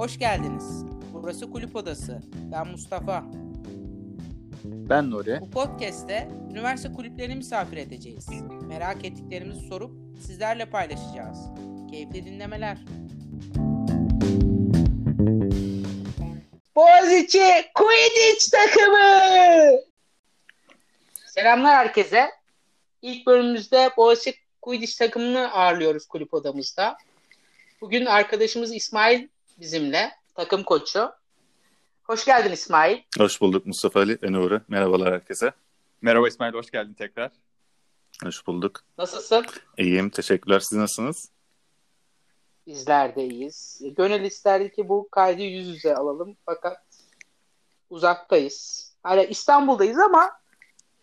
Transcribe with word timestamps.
Hoş 0.00 0.18
geldiniz. 0.18 0.84
Burası 1.12 1.50
Kulüp 1.50 1.76
Odası. 1.76 2.20
Ben 2.52 2.68
Mustafa. 2.68 3.24
Ben 4.64 5.10
Nuri. 5.10 5.38
Bu 5.40 5.50
podcast'te 5.50 6.28
üniversite 6.50 6.92
kulüplerini 6.92 7.34
misafir 7.34 7.76
edeceğiz. 7.76 8.28
Merak 8.68 9.04
ettiklerimizi 9.04 9.68
sorup 9.68 9.90
sizlerle 10.26 10.70
paylaşacağız. 10.70 11.38
Keyifli 11.90 12.24
dinlemeler. 12.24 12.78
Boğaziçi 16.76 17.64
Quidditch 17.74 18.50
takımı! 18.52 19.70
Selamlar 21.26 21.76
herkese. 21.76 22.30
İlk 23.02 23.26
bölümümüzde 23.26 23.90
Boğaziçi 23.96 24.34
Quidditch 24.62 24.98
takımını 24.98 25.52
ağırlıyoruz 25.52 26.06
kulüp 26.06 26.34
odamızda. 26.34 26.96
Bugün 27.80 28.06
arkadaşımız 28.06 28.74
İsmail 28.74 29.28
bizimle, 29.60 30.10
takım 30.34 30.62
koçu. 30.62 31.12
Hoş 32.02 32.24
geldin 32.24 32.52
İsmail. 32.52 32.98
Hoş 33.18 33.40
bulduk 33.40 33.66
Mustafa 33.66 34.00
Ali 34.00 34.18
ve 34.22 34.32
Nuri. 34.32 34.60
Merhabalar 34.68 35.12
herkese. 35.14 35.52
Merhaba 36.02 36.28
İsmail, 36.28 36.52
hoş 36.54 36.70
geldin 36.70 36.94
tekrar. 36.94 37.30
Hoş 38.24 38.46
bulduk. 38.46 38.84
Nasılsın? 38.98 39.46
İyiyim, 39.78 40.10
teşekkürler. 40.10 40.60
Siz 40.60 40.78
nasılsınız? 40.78 41.30
Bizler 42.66 43.16
de 43.16 43.24
iyiyiz. 43.24 43.82
Gönül 43.96 44.24
isterdi 44.24 44.72
ki 44.72 44.88
bu 44.88 45.08
kaydı 45.10 45.42
yüz 45.42 45.68
yüze 45.68 45.94
alalım 45.94 46.36
fakat 46.46 46.82
uzaktayız. 47.90 48.90
Hala 49.02 49.24
İstanbul'dayız 49.24 49.98
ama 49.98 50.30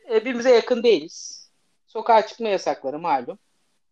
birbirimize 0.10 0.56
yakın 0.56 0.84
değiliz. 0.84 1.50
Sokağa 1.88 2.28
çıkma 2.28 2.50
yasakları 2.50 3.00
malum. 3.00 3.40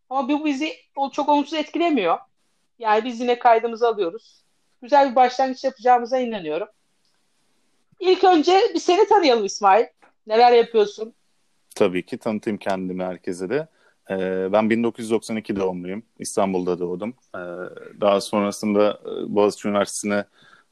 Ama 0.10 0.30
bu 0.30 0.46
bizi 0.46 0.74
çok 1.12 1.30
olumsuz 1.30 1.54
etkilemiyor. 1.54 2.18
Yani 2.80 3.06
biz 3.06 3.20
yine 3.20 3.40
kaydımızı 3.40 3.88
alıyoruz. 3.88 4.45
Güzel 4.86 5.12
bir 5.12 5.16
başlangıç 5.16 5.64
yapacağımıza 5.64 6.18
inanıyorum. 6.18 6.68
İlk 8.00 8.24
önce 8.24 8.62
bir 8.74 8.80
seni 8.80 9.08
tanıyalım 9.08 9.46
İsmail. 9.46 9.86
Neler 10.28 10.52
yapıyorsun? 10.52 11.14
Tabii 11.76 12.06
ki 12.06 12.18
tanıtayım 12.18 12.58
kendimi 12.58 13.04
herkese 13.04 13.50
de. 13.50 13.68
Ee, 14.10 14.48
ben 14.52 14.70
1992 14.70 15.56
doğumluyum. 15.56 16.04
İstanbul'da 16.20 16.80
doğdum. 16.80 17.14
Ee, 17.36 17.40
daha 18.02 18.22
sonrasında 18.22 19.00
Boğaziçi 19.28 19.68
Üniversitesi'ne 19.68 20.26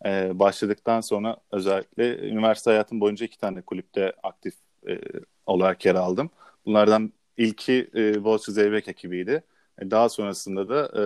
e, 0.06 0.40
başladıktan 0.40 1.02
sonra 1.02 1.38
özellikle 1.52 2.30
üniversite 2.30 2.70
hayatım 2.72 3.02
boyunca 3.02 3.26
iki 3.26 3.38
tane 3.38 3.62
kulüpte 3.62 4.14
aktif 4.24 4.54
e, 4.90 5.00
olarak 5.46 5.86
yer 5.86 5.96
aldım. 5.96 6.30
Bunlardan 6.66 7.14
ilki 7.38 7.90
e, 7.96 8.24
Boğaziçi 8.24 8.52
Zeybek 8.52 8.88
ekibiydi. 8.88 9.44
Daha 9.82 10.10
sonrasında 10.10 10.70
da 10.70 11.02
e, 11.02 11.04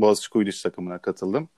Boğaziçi 0.00 0.30
Kuyudiş 0.30 0.62
takımına 0.62 0.98
katıldım. 0.98 1.48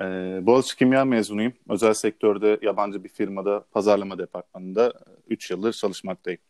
Ee, 0.00 0.38
Boğaziçi 0.42 0.76
Kimya 0.76 1.04
mezunuyum. 1.04 1.52
Özel 1.68 1.94
sektörde 1.94 2.58
yabancı 2.62 3.04
bir 3.04 3.08
firmada 3.08 3.64
pazarlama 3.72 4.18
departmanında 4.18 4.92
3 5.28 5.50
yıldır 5.50 5.72
çalışmaktayım. 5.72 6.40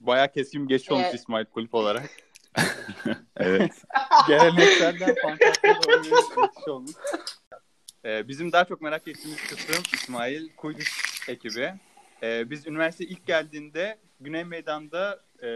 Bayağı 0.00 0.32
keskin 0.32 0.66
geçiş 0.66 0.90
olmuş 0.90 1.04
Evet. 1.04 1.14
İsmail 1.14 1.44
kulüp 1.44 1.74
olarak. 1.74 2.10
Evet. 3.36 3.82
Geleneklerden 4.28 5.14
fantastik 5.22 6.68
olmuş. 6.68 6.92
Ee, 8.04 8.28
bizim 8.28 8.52
daha 8.52 8.64
çok 8.64 8.80
merak 8.80 9.08
ettiğimiz 9.08 9.42
kısım 9.42 9.82
İsmail 9.94 10.48
Kuyduş 10.56 10.90
ekibi. 11.28 11.74
Ee, 12.22 12.50
biz 12.50 12.66
üniversite 12.66 13.04
ilk 13.04 13.26
geldiğinde 13.26 13.98
Güney 14.20 14.44
Meydan'da 14.44 15.20
e, 15.42 15.48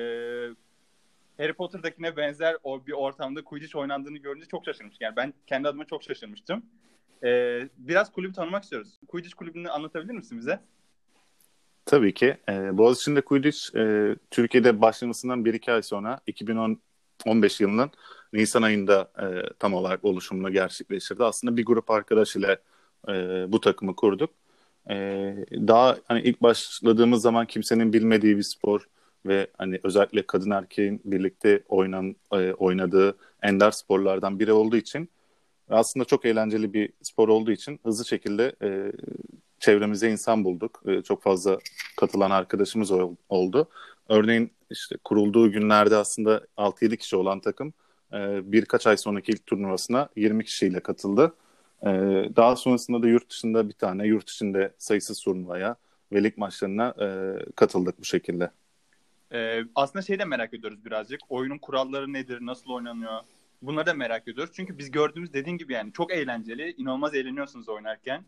Harry 1.37 1.53
Potter'dakine 1.53 2.17
benzer 2.17 2.57
o 2.63 2.87
bir 2.87 2.93
ortamda 2.93 3.45
Quidditch 3.45 3.77
oynandığını 3.77 4.19
görünce 4.19 4.47
çok 4.47 4.65
şaşırmıştım. 4.65 5.05
Yani 5.05 5.17
ben 5.17 5.35
kendi 5.47 5.69
adıma 5.69 5.85
çok 5.85 6.03
şaşırmıştım. 6.03 6.63
Ee, 7.25 7.69
biraz 7.79 8.13
kulübü 8.13 8.33
tanımak 8.33 8.63
istiyoruz. 8.63 8.89
Quidditch 9.09 9.35
kulübünü 9.35 9.69
anlatabilir 9.69 10.15
misin 10.15 10.39
bize? 10.39 10.61
Tabii 11.87 12.15
ki. 12.15 12.37
Ee, 12.49 12.79
Boğaziçi'nde 12.79 13.21
Quidditch 13.21 13.77
e, 13.77 14.17
Türkiye'de 14.31 14.81
başlamasından 14.81 15.45
1-2 15.45 15.73
ay 15.73 15.83
sonra 15.83 16.21
2015 16.27 17.61
yılının 17.61 17.91
Nisan 18.33 18.63
ayında 18.63 19.11
e, 19.23 19.53
tam 19.59 19.75
olarak 19.75 20.05
oluşumunu 20.05 20.53
gerçekleştirdi. 20.53 21.25
Aslında 21.25 21.57
bir 21.57 21.65
grup 21.65 21.91
arkadaş 21.91 22.37
ile 22.37 22.59
e, 23.09 23.13
bu 23.49 23.61
takımı 23.61 23.97
kurduk. 23.97 24.31
E, 24.91 24.95
daha 25.53 25.97
hani 26.09 26.23
ilk 26.23 26.43
başladığımız 26.43 27.23
zaman 27.23 27.47
kimsenin 27.47 27.93
bilmediği 27.93 28.37
bir 28.37 28.43
spor 28.43 28.89
ve 29.27 29.47
hani 29.59 29.81
özellikle 29.83 30.23
kadın 30.23 30.51
erkeğin 30.51 31.01
birlikte 31.05 31.63
oynan 31.69 32.17
e, 32.33 32.53
oynadığı 32.53 33.17
ender 33.43 33.71
sporlardan 33.71 34.39
biri 34.39 34.53
olduğu 34.53 34.77
için 34.77 35.09
aslında 35.71 36.05
çok 36.05 36.25
eğlenceli 36.25 36.73
bir 36.73 36.91
spor 37.03 37.29
olduğu 37.29 37.51
için 37.51 37.81
hızlı 37.83 38.05
şekilde 38.05 38.53
e, 38.63 38.93
çevremize 39.61 40.11
insan 40.11 40.45
bulduk. 40.45 40.83
E, 40.87 41.03
çok 41.03 41.23
fazla 41.23 41.59
katılan 41.97 42.31
arkadaşımız 42.31 42.91
ol, 42.91 43.17
oldu. 43.29 43.69
Örneğin 44.09 44.51
işte 44.71 44.97
kurulduğu 45.05 45.53
günlerde 45.53 45.97
aslında 45.97 46.47
6-7 46.57 46.97
kişi 46.97 47.17
olan 47.17 47.41
takım 47.41 47.73
e, 48.13 48.53
birkaç 48.53 48.87
ay 48.87 48.97
sonraki 48.97 49.33
ilk 49.33 49.47
turnuvasına 49.47 50.09
20 50.17 50.45
kişiyle 50.45 50.81
katıldı. 50.81 51.35
E, 51.83 51.89
daha 52.37 52.57
sonrasında 52.57 53.03
da 53.03 53.09
yurt 53.09 53.31
dışında 53.31 53.69
bir 53.69 53.75
tane, 53.75 54.07
yurt 54.07 54.31
içinde 54.31 54.73
sayısız 54.79 55.21
turnuvaya 55.21 55.77
ve 56.13 56.25
lig 56.25 56.39
maçlarına 56.39 56.95
e, 57.01 57.37
katıldık 57.57 58.01
bu 58.01 58.05
şekilde. 58.05 58.51
Ee, 59.33 59.65
aslında 59.75 60.03
şey 60.03 60.19
de 60.19 60.25
merak 60.25 60.55
ediyoruz 60.55 60.85
birazcık. 60.85 61.21
Oyunun 61.29 61.59
kuralları 61.59 62.13
nedir, 62.13 62.39
nasıl 62.41 62.71
oynanıyor? 62.71 63.21
Bunları 63.63 63.87
da 63.87 63.95
merak 63.95 64.29
ediyoruz. 64.29 64.53
Çünkü 64.57 64.79
biz 64.79 64.91
gördüğümüz 64.91 65.33
dediğin 65.33 65.59
gibi 65.59 65.73
yani 65.73 65.93
çok 65.93 66.13
eğlenceli. 66.13 66.75
inanılmaz 66.77 67.15
eğleniyorsunuz 67.15 67.69
oynarken. 67.69 68.25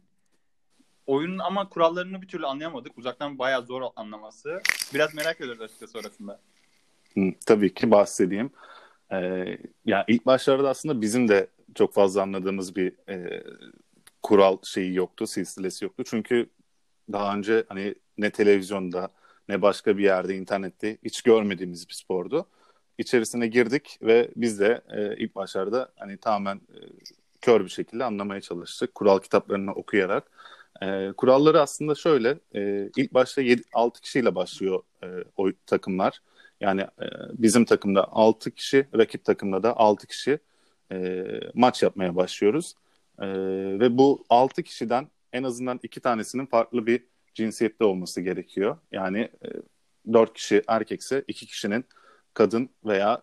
Oyunun 1.07 1.39
ama 1.39 1.69
kurallarını 1.69 2.23
bir 2.23 2.29
türlü 2.29 2.47
anlayamadık. 2.47 2.99
Uzaktan 2.99 3.39
bayağı 3.39 3.67
zor 3.67 3.83
anlaması. 3.97 4.61
Biraz 4.95 5.15
merak 5.15 5.41
ediyoruz 5.41 5.63
açıkçası 5.63 5.93
sonrasında. 5.93 6.41
Tabii 7.47 7.75
ki 7.75 7.91
bahsedeyim. 7.91 8.51
Ee, 9.13 9.59
yani 9.85 10.05
ilk 10.09 10.27
başlarda 10.27 10.69
aslında 10.69 11.01
bizim 11.01 11.29
de 11.29 11.47
çok 11.75 11.95
fazla 11.95 12.23
anladığımız 12.23 12.77
bir 12.77 12.93
e, 13.09 13.43
kural 14.23 14.59
şeyi 14.63 14.95
yoktu, 14.95 15.27
silsilesi 15.27 15.85
yoktu. 15.85 16.05
Çünkü 16.07 16.51
daha 17.13 17.37
önce 17.37 17.65
hani 17.69 17.95
ne 18.19 18.31
televizyonda 18.31 19.09
ne 19.49 19.63
başka 19.63 19.99
bir 19.99 20.05
yerde 20.05 20.37
internette 20.37 20.99
hiç 21.05 21.23
görmediğimiz 21.23 21.89
bir 21.89 21.95
spordu. 21.95 22.47
İçerisine 23.00 23.47
girdik 23.47 23.99
ve 24.03 24.28
biz 24.37 24.61
de 24.61 24.81
e, 24.91 25.16
ilk 25.16 25.34
başlarda 25.34 25.93
hani 25.99 26.16
tamamen 26.16 26.56
e, 26.56 26.78
kör 27.41 27.65
bir 27.65 27.69
şekilde 27.69 28.05
anlamaya 28.05 28.41
çalıştık. 28.41 28.94
Kural 28.94 29.19
kitaplarını 29.19 29.72
okuyarak. 29.72 30.31
E, 30.83 31.12
kuralları 31.16 31.60
aslında 31.60 31.94
şöyle, 31.94 32.39
e, 32.55 32.91
ilk 32.97 33.15
başta 33.15 33.43
7, 33.43 33.62
6 33.72 34.00
kişiyle 34.00 34.34
başlıyor 34.34 34.83
e, 35.03 35.06
o 35.37 35.49
takımlar. 35.66 36.19
Yani 36.60 36.81
e, 36.81 37.06
bizim 37.33 37.65
takımda 37.65 38.12
6 38.12 38.50
kişi, 38.50 38.87
rakip 38.99 39.25
takımda 39.25 39.62
da 39.62 39.77
6 39.77 40.06
kişi 40.06 40.39
e, 40.93 41.25
maç 41.55 41.83
yapmaya 41.83 42.16
başlıyoruz. 42.16 42.75
E, 43.19 43.27
ve 43.81 43.99
bu 43.99 44.25
6 44.31 44.62
kişiden 44.62 45.09
en 45.33 45.43
azından 45.43 45.81
2 45.83 46.00
tanesinin 46.00 46.47
farklı 46.47 46.87
bir 46.87 47.05
cinsiyette 47.34 47.84
olması 47.84 48.21
gerekiyor. 48.21 48.77
Yani 48.93 49.19
e, 49.44 49.49
4 50.12 50.34
kişi 50.34 50.62
erkekse 50.69 51.25
2 51.28 51.47
kişinin 51.47 51.84
kadın 52.41 52.71
veya 52.84 53.23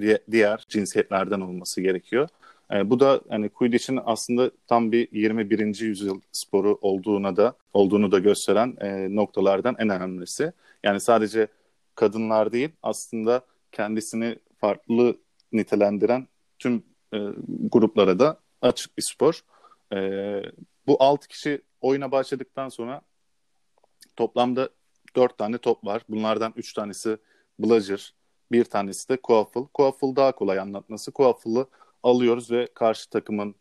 di- 0.00 0.22
diğer 0.30 0.64
cinsiyetlerden 0.68 1.40
olması 1.40 1.80
gerekiyor. 1.80 2.28
E, 2.72 2.90
bu 2.90 3.00
da 3.00 3.20
hani 3.28 3.48
Quidditch'in 3.48 4.00
aslında 4.04 4.50
tam 4.66 4.92
bir 4.92 5.08
21. 5.12 5.80
yüzyıl 5.80 6.20
sporu 6.32 6.78
olduğuna 6.80 7.36
da 7.36 7.54
olduğunu 7.72 8.12
da 8.12 8.18
gösteren 8.18 8.76
e, 8.80 9.16
noktalardan 9.16 9.76
en 9.78 9.88
önemlisi. 9.88 10.52
Yani 10.84 11.00
sadece 11.00 11.48
kadınlar 11.94 12.52
değil 12.52 12.70
aslında 12.82 13.40
kendisini 13.72 14.38
farklı 14.58 15.16
nitelendiren 15.52 16.28
tüm 16.58 16.82
e, 17.14 17.18
gruplara 17.48 18.18
da 18.18 18.40
açık 18.62 18.98
bir 18.98 19.04
spor. 19.12 19.40
E, 19.92 19.98
bu 20.86 21.02
6 21.02 21.28
kişi 21.28 21.62
oyuna 21.80 22.12
başladıktan 22.12 22.68
sonra 22.68 23.00
toplamda 24.16 24.68
4 25.16 25.38
tane 25.38 25.58
top 25.58 25.84
var. 25.84 26.02
Bunlardan 26.08 26.52
3 26.56 26.72
tanesi 26.72 27.18
bludger, 27.58 28.14
bir 28.52 28.64
tanesi 28.64 29.08
de 29.08 29.16
quaffle. 29.16 29.60
Quaffle 29.74 30.16
daha 30.16 30.32
kolay 30.32 30.58
anlatması. 30.58 31.12
Quaffle'ı 31.12 31.66
alıyoruz 32.02 32.50
ve 32.50 32.68
karşı 32.74 33.10
takımın 33.10 33.54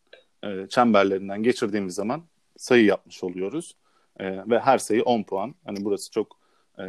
e, 0.44 0.68
çemberlerinden 0.69 1.44
geçirdiğimiz 1.44 1.95
zaman 1.95 2.22
sayı 2.57 2.86
yapmış 2.86 3.24
oluyoruz. 3.24 3.75
E, 4.19 4.50
ve 4.50 4.60
her 4.60 4.78
sayı 4.78 5.04
10 5.04 5.24
puan. 5.24 5.56
Hani 5.66 5.86
burası 5.86 6.12
çok 6.12 6.38
e, 6.80 6.84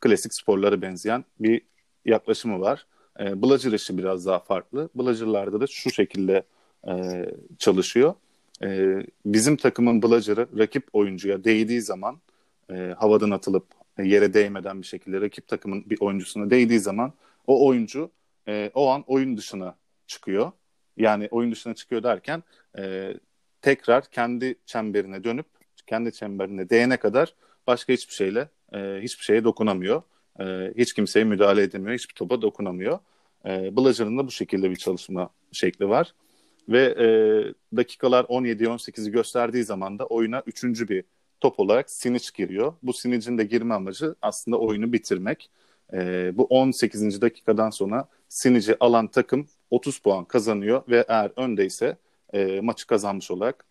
klasik 0.00 0.34
sporlara 0.34 0.82
benzeyen 0.82 1.24
bir 1.40 1.62
yaklaşımı 2.04 2.60
var. 2.60 2.86
E, 3.20 3.42
bludger 3.42 3.72
işi 3.72 3.98
biraz 3.98 4.26
daha 4.26 4.38
farklı. 4.38 4.88
Bludger'larda 4.94 5.60
da 5.60 5.66
şu 5.66 5.90
şekilde 5.90 6.42
e, 6.88 7.24
çalışıyor. 7.58 8.14
E, 8.62 8.96
bizim 9.26 9.56
takımın 9.56 10.02
bludger'ı 10.02 10.48
rakip 10.58 10.84
oyuncuya 10.92 11.44
değdiği 11.44 11.82
zaman 11.82 12.18
e, 12.70 12.94
havadan 12.98 13.30
atılıp 13.30 13.66
e, 13.98 14.04
yere 14.04 14.34
değmeden 14.34 14.82
bir 14.82 14.86
şekilde 14.86 15.20
rakip 15.20 15.48
takımın 15.48 15.90
bir 15.90 16.00
oyuncusuna 16.00 16.50
değdiği 16.50 16.80
zaman 16.80 17.12
o 17.46 17.66
oyuncu 17.66 18.10
e, 18.48 18.70
o 18.74 18.88
an 18.90 19.04
oyun 19.06 19.36
dışına 19.36 19.76
çıkıyor. 20.06 20.52
Yani 20.96 21.28
oyun 21.30 21.52
dışına 21.52 21.74
çıkıyor 21.74 22.02
derken 22.02 22.42
e, 22.78 23.14
tekrar 23.62 24.10
kendi 24.10 24.54
çemberine 24.66 25.24
dönüp 25.24 25.46
kendi 25.86 26.12
çemberine 26.12 26.70
değene 26.70 26.96
kadar 26.96 27.34
başka 27.66 27.92
hiçbir 27.92 28.14
şeyle 28.14 28.48
e, 28.72 28.78
hiçbir 29.02 29.24
şeye 29.24 29.44
dokunamıyor. 29.44 30.02
E, 30.40 30.44
hiç 30.76 30.92
kimseye 30.92 31.24
müdahale 31.24 31.62
edemiyor. 31.62 31.94
Hiçbir 31.94 32.14
topa 32.14 32.42
dokunamıyor. 32.42 32.98
E, 33.46 33.76
Bludgeon'ın 33.76 34.18
da 34.18 34.26
bu 34.26 34.30
şekilde 34.30 34.70
bir 34.70 34.76
çalışma 34.76 35.30
şekli 35.52 35.88
var. 35.88 36.14
Ve 36.68 36.82
e, 36.82 37.06
dakikalar 37.76 38.24
17-18'i 38.24 39.10
gösterdiği 39.10 39.64
zaman 39.64 39.98
da 39.98 40.06
oyuna 40.06 40.42
üçüncü 40.46 40.88
bir 40.88 41.04
top 41.40 41.60
olarak 41.60 41.90
Sinic 41.90 42.28
giriyor. 42.34 42.74
Bu 42.82 42.92
Sinic'in 42.92 43.38
de 43.38 43.44
girme 43.44 43.74
amacı 43.74 44.14
aslında 44.22 44.58
oyunu 44.58 44.92
bitirmek. 44.92 45.50
E, 45.94 46.32
bu 46.36 46.44
18. 46.44 47.20
dakikadan 47.20 47.70
sonra 47.70 48.08
Sinic'i 48.28 48.76
alan 48.80 49.06
takım 49.06 49.46
30 49.70 49.98
puan 49.98 50.24
kazanıyor 50.24 50.82
ve 50.88 51.04
eğer 51.08 51.30
öndeyse 51.36 51.96
e, 52.32 52.60
maçı 52.60 52.86
kazanmış 52.86 53.30
olarak 53.30 53.64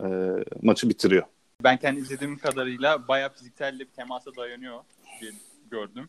e, 0.00 0.06
maçı 0.62 0.88
bitiriyor. 0.88 1.22
Ben 1.64 1.76
kendi 1.76 2.00
izlediğim 2.00 2.38
kadarıyla 2.38 3.08
bayağı 3.08 3.32
fiziksel 3.32 3.78
bir 3.78 3.84
temasa 3.84 4.36
dayanıyor 4.36 4.80
diye 5.20 5.32
gördüm. 5.70 6.08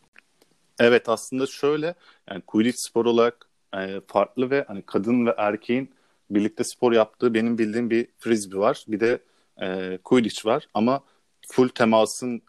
Evet 0.80 1.10
aslında 1.10 1.48
şöyle 1.48 1.96
yani 2.30 2.42
Quidditch 2.42 2.80
spor 2.80 3.06
olarak 3.06 3.50
e, 3.78 4.02
farklı 4.08 4.50
ve 4.50 4.66
hani 4.68 4.82
kadın 4.82 5.26
ve 5.26 5.34
erkeğin 5.38 5.92
birlikte 6.30 6.64
spor 6.64 6.92
yaptığı 6.92 7.34
benim 7.34 7.58
bildiğim 7.58 7.90
bir 7.90 8.08
frisbee 8.20 8.60
var. 8.60 8.86
Bir 8.88 9.00
de 9.00 9.20
e, 9.62 10.00
Quidditch 10.04 10.46
var 10.46 10.68
ama 10.74 11.02
full 11.48 11.70
temasın 11.70 12.42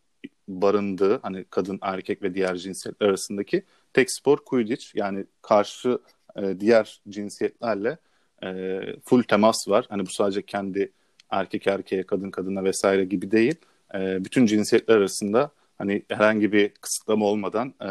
barındığı 0.60 1.20
hani 1.22 1.44
kadın 1.50 1.78
erkek 1.82 2.22
ve 2.22 2.34
diğer 2.34 2.56
cinsiyetler 2.56 3.08
arasındaki 3.08 3.62
tek 3.92 4.12
spor 4.12 4.38
Quidditch 4.38 4.96
yani 4.96 5.24
karşı 5.42 5.98
e, 6.36 6.60
diğer 6.60 7.00
cinsiyetlerle 7.08 7.98
e, 8.44 8.80
full 9.04 9.22
temas 9.22 9.68
var. 9.68 9.86
Hani 9.88 10.06
bu 10.06 10.10
sadece 10.10 10.42
kendi 10.42 10.92
erkek 11.30 11.66
erkeğe, 11.66 12.02
kadın 12.02 12.30
kadına 12.30 12.64
vesaire 12.64 13.04
gibi 13.04 13.30
değil. 13.30 13.54
E, 13.94 14.24
bütün 14.24 14.46
cinsiyetler 14.46 14.96
arasında 14.96 15.50
hani 15.78 16.02
herhangi 16.08 16.52
bir 16.52 16.68
kısıtlama 16.68 17.26
olmadan 17.26 17.74
e, 17.80 17.86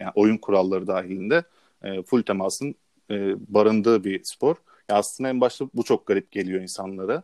yani 0.00 0.12
oyun 0.14 0.36
kuralları 0.36 0.86
dahilinde 0.86 1.44
e, 1.82 2.02
full 2.02 2.22
temasın 2.22 2.74
e, 3.10 3.34
barındığı 3.54 4.04
bir 4.04 4.20
spor. 4.24 4.56
Ya 4.90 4.96
aslında 4.96 5.30
en 5.30 5.40
başta 5.40 5.66
bu 5.74 5.82
çok 5.82 6.06
garip 6.06 6.32
geliyor 6.32 6.62
insanlara. 6.62 7.22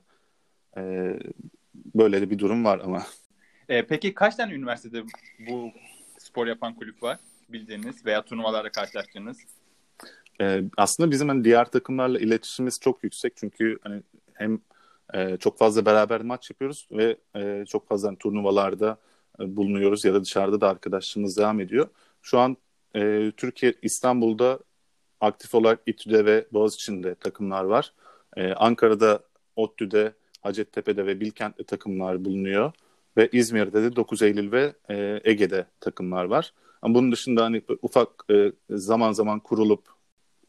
E, 0.76 1.14
böyle 1.94 2.20
de 2.20 2.30
bir 2.30 2.38
durum 2.38 2.64
var 2.64 2.80
ama. 2.84 3.02
E, 3.72 3.86
peki 3.86 4.14
kaç 4.14 4.36
tane 4.36 4.54
üniversitede 4.54 5.02
bu 5.48 5.70
spor 6.18 6.46
yapan 6.46 6.74
kulüp 6.74 7.02
var 7.02 7.18
bildiğiniz 7.48 8.06
veya 8.06 8.24
turnuvalarda 8.24 8.70
karşılaştığınız? 8.70 9.38
E, 10.40 10.62
aslında 10.76 11.10
bizim 11.10 11.28
hani 11.28 11.44
diğer 11.44 11.70
takımlarla 11.70 12.18
iletişimimiz 12.18 12.78
çok 12.80 13.04
yüksek 13.04 13.32
çünkü 13.36 13.78
hani 13.82 14.02
hem 14.34 14.60
e, 15.14 15.36
çok 15.36 15.58
fazla 15.58 15.86
beraber 15.86 16.20
maç 16.20 16.50
yapıyoruz 16.50 16.88
ve 16.92 17.16
e, 17.36 17.64
çok 17.68 17.88
fazla 17.88 18.08
hani, 18.08 18.18
turnuvalarda 18.18 18.98
e, 19.40 19.56
bulunuyoruz 19.56 20.04
ya 20.04 20.14
da 20.14 20.24
dışarıda 20.24 20.60
da 20.60 20.68
arkadaşlığımız 20.68 21.38
devam 21.38 21.60
ediyor. 21.60 21.88
Şu 22.22 22.38
an 22.38 22.56
e, 22.96 23.32
Türkiye 23.36 23.74
İstanbul'da 23.82 24.58
aktif 25.20 25.54
olarak 25.54 25.80
İTÜ'de 25.86 26.24
ve 26.24 26.46
Boğaziçi'nde 26.52 27.14
takımlar 27.14 27.64
var. 27.64 27.92
E, 28.36 28.52
Ankara'da 28.52 29.22
ODTÜ'de, 29.56 30.12
Hacettepe'de 30.40 31.06
ve 31.06 31.20
Bilkent'te 31.20 31.64
takımlar 31.64 32.24
bulunuyor. 32.24 32.72
Ve 33.16 33.28
İzmir'de 33.32 33.82
de 33.82 33.96
9 33.96 34.22
Eylül 34.22 34.52
ve 34.52 34.72
e, 34.90 35.20
Ege'de 35.24 35.66
takımlar 35.80 36.24
var. 36.24 36.52
Ama 36.82 36.94
bunun 36.94 37.12
dışında 37.12 37.44
hani 37.44 37.62
ufak 37.82 38.08
e, 38.30 38.52
zaman 38.70 39.12
zaman 39.12 39.40
kurulup 39.40 39.88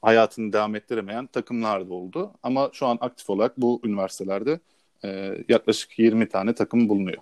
hayatını 0.02 0.54
devam 0.54 0.76
ettiremeyen 0.76 1.28
takımlar 1.28 1.90
da 1.90 1.94
oldu. 1.94 2.34
Ama 2.44 2.70
şu 2.74 2.86
an 2.86 2.98
aktif 3.02 3.30
olarak 3.30 3.58
bu 3.58 3.82
üniversitelerde 3.84 4.60
e, 5.06 5.38
yaklaşık 5.50 6.00
20 6.00 6.30
tane 6.30 6.56
takım 6.56 6.90
bulunuyor. 6.90 7.22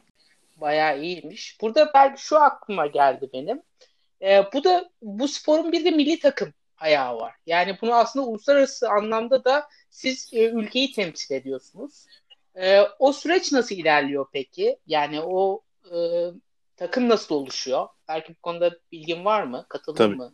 Bayağı 0.61 1.01
iyiymiş. 1.01 1.57
Burada 1.61 1.91
belki 1.93 2.21
şu 2.21 2.37
aklıma 2.37 2.87
geldi 2.87 3.29
benim. 3.33 3.61
E, 4.21 4.43
bu 4.53 4.63
da 4.63 4.89
bu 5.01 5.27
sporun 5.27 5.71
bir 5.71 5.85
de 5.85 5.91
milli 5.91 6.19
takım 6.19 6.53
ayağı 6.77 7.17
var. 7.17 7.35
Yani 7.45 7.77
bunu 7.81 7.93
aslında 7.93 8.25
uluslararası 8.25 8.89
anlamda 8.89 9.43
da 9.43 9.67
siz 9.89 10.29
e, 10.33 10.49
ülkeyi 10.49 10.91
temsil 10.91 11.35
ediyorsunuz. 11.35 12.05
E, 12.55 12.81
o 12.99 13.13
süreç 13.13 13.51
nasıl 13.51 13.75
ilerliyor 13.75 14.25
peki? 14.33 14.77
Yani 14.87 15.21
o 15.21 15.61
e, 15.93 15.97
takım 16.75 17.09
nasıl 17.09 17.35
oluşuyor? 17.35 17.87
Belki 18.07 18.33
bu 18.33 18.41
konuda 18.41 18.71
bilgin 18.91 19.25
var 19.25 19.43
mı? 19.43 19.65
Katıldın 19.69 19.97
tabii. 19.97 20.15
mı? 20.15 20.33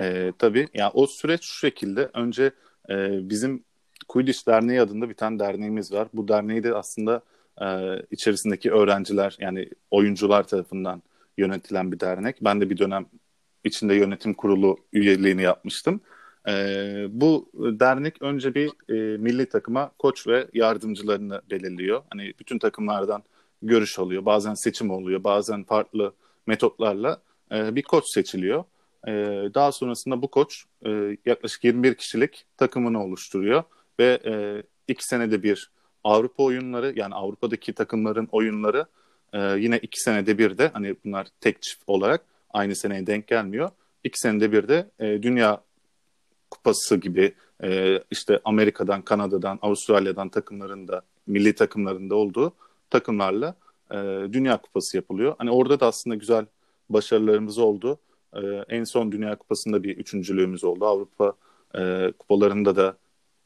Ee, 0.00 0.32
tabii. 0.38 0.68
Yani 0.74 0.90
o 0.94 1.06
süreç 1.06 1.44
şu 1.44 1.58
şekilde. 1.58 2.10
Önce 2.14 2.52
e, 2.90 3.28
bizim 3.28 3.64
Quidditch 4.08 4.46
Derneği 4.46 4.80
adında 4.80 5.08
bir 5.08 5.14
tane 5.14 5.38
derneğimiz 5.38 5.92
var. 5.92 6.08
Bu 6.14 6.28
derneği 6.28 6.62
de 6.64 6.74
aslında 6.74 7.22
e, 7.60 7.66
içerisindeki 8.10 8.72
öğrenciler 8.72 9.36
yani 9.40 9.68
oyuncular 9.90 10.42
tarafından 10.42 11.02
yönetilen 11.38 11.92
bir 11.92 12.00
dernek. 12.00 12.36
Ben 12.40 12.60
de 12.60 12.70
bir 12.70 12.78
dönem 12.78 13.06
içinde 13.64 13.94
yönetim 13.94 14.34
kurulu 14.34 14.76
üyeliğini 14.92 15.42
yapmıştım. 15.42 16.00
E, 16.48 16.52
bu 17.10 17.50
dernek 17.54 18.22
önce 18.22 18.54
bir 18.54 18.68
e, 18.68 19.16
milli 19.16 19.46
takıma 19.46 19.92
koç 19.98 20.26
ve 20.26 20.48
yardımcılarını 20.54 21.42
belirliyor. 21.50 22.02
Hani 22.10 22.34
bütün 22.40 22.58
takımlardan 22.58 23.22
görüş 23.62 23.98
oluyor. 23.98 24.24
Bazen 24.24 24.54
seçim 24.54 24.90
oluyor. 24.90 25.24
Bazen 25.24 25.64
farklı 25.64 26.12
metotlarla 26.46 27.22
e, 27.52 27.74
bir 27.74 27.82
koç 27.82 28.04
seçiliyor. 28.06 28.64
E, 29.08 29.12
daha 29.54 29.72
sonrasında 29.72 30.22
bu 30.22 30.28
koç 30.28 30.64
e, 30.86 31.16
yaklaşık 31.26 31.64
21 31.64 31.94
kişilik 31.94 32.46
takımını 32.56 33.04
oluşturuyor 33.04 33.62
ve 34.00 34.20
e, 34.24 34.62
iki 34.88 35.06
senede 35.06 35.42
bir 35.42 35.70
Avrupa 36.04 36.42
oyunları 36.42 36.92
yani 36.96 37.14
Avrupa'daki 37.14 37.72
takımların 37.72 38.28
oyunları 38.32 38.86
e, 39.32 39.40
yine 39.40 39.78
iki 39.78 40.00
senede 40.00 40.38
bir 40.38 40.58
de 40.58 40.70
hani 40.72 40.96
bunlar 41.04 41.26
tek 41.40 41.62
çift 41.62 41.82
olarak 41.86 42.24
aynı 42.50 42.76
seneye 42.76 43.06
denk 43.06 43.26
gelmiyor. 43.26 43.70
İki 44.04 44.18
senede 44.18 44.52
bir 44.52 44.68
de 44.68 44.90
e, 44.98 45.22
Dünya 45.22 45.62
Kupası 46.52 46.96
gibi 46.96 47.34
e, 47.62 47.98
işte 48.10 48.40
Amerika'dan, 48.44 49.02
Kanada'dan, 49.02 49.58
Avustralya'dan 49.62 50.28
takımların 50.28 50.88
da 50.88 51.02
milli 51.26 51.54
takımlarında 51.54 52.14
olduğu 52.14 52.52
takımlarla 52.90 53.54
e, 53.90 53.96
Dünya 54.32 54.56
Kupası 54.56 54.96
yapılıyor. 54.96 55.34
Hani 55.38 55.50
orada 55.50 55.80
da 55.80 55.86
aslında 55.86 56.16
güzel 56.16 56.46
başarılarımız 56.90 57.58
oldu. 57.58 57.98
E, 58.34 58.40
en 58.68 58.84
son 58.84 59.12
Dünya 59.12 59.36
Kupası'nda 59.36 59.82
bir 59.82 59.96
üçüncülüğümüz 59.96 60.64
oldu. 60.64 60.86
Avrupa 60.86 61.32
e, 61.78 62.12
kupalarında 62.18 62.76
da 62.76 62.96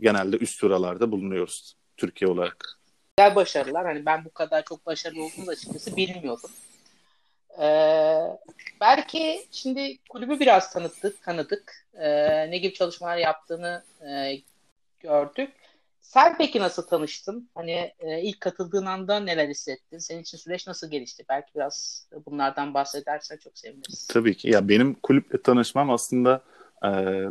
genelde 0.01 0.37
üst 0.37 0.61
sıralarda 0.61 1.13
bulunuyoruz 1.13 1.77
Türkiye 1.97 2.31
olarak. 2.31 2.79
Güzel 3.19 3.35
başarılar. 3.35 3.87
Hani 3.87 4.07
ben 4.07 4.25
bu 4.25 4.31
kadar 4.31 4.65
çok 4.65 4.87
başarılı 4.87 5.23
olduğunu 5.23 5.51
açıkçası 5.51 5.97
bilmiyordum. 5.97 6.51
Ee, 7.61 8.39
belki 8.81 9.47
şimdi 9.51 9.99
kulübü 10.09 10.41
biraz 10.41 10.73
tanıttık, 10.73 11.23
tanıdık. 11.23 11.87
Ee, 11.95 12.51
ne 12.51 12.59
gibi 12.59 12.75
çalışmalar 12.75 13.17
yaptığını 13.17 13.85
e, 14.09 14.39
gördük. 15.01 15.51
Sen 16.01 16.37
peki 16.39 16.61
nasıl 16.61 16.87
tanıştın? 16.87 17.49
Hani 17.55 17.93
e, 17.99 18.23
ilk 18.23 18.41
katıldığın 18.41 18.87
anda 18.87 19.21
neler 19.21 19.49
hissettin? 19.49 19.99
Senin 19.99 20.23
için 20.23 20.39
süreç 20.39 20.67
nasıl 20.67 20.91
gelişti? 20.91 21.25
Belki 21.29 21.55
biraz 21.55 22.09
bunlardan 22.27 22.75
bahsedersen 22.75 23.37
çok 23.37 23.59
seviniriz. 23.59 24.07
Tabii 24.07 24.37
ki. 24.37 24.51
Ya 24.51 24.69
benim 24.69 24.95
kulüple 24.95 25.43
tanışmam 25.43 25.91
aslında 25.91 26.43
e, 26.85 26.89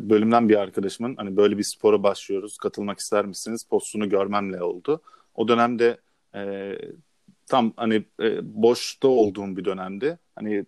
bölümden 0.10 0.50
bir 0.50 0.56
arkadaşımın 0.56 1.16
hani 1.16 1.38
böyle 1.38 1.58
bir 1.58 1.64
spora 1.64 2.04
başlıyoruz. 2.04 2.58
Katılmak 2.58 3.00
ister 3.00 3.26
misiniz? 3.26 3.64
Postunu 3.64 4.10
görmemle 4.10 4.64
oldu. 4.64 5.02
O 5.36 5.48
dönemde 5.48 5.98
e, 6.36 6.72
tam 7.48 7.74
hani 7.78 8.04
e, 8.22 8.40
boşta 8.64 9.08
olduğum 9.08 9.58
bir 9.58 9.66
dönemdi. 9.66 10.20
Hani 10.36 10.66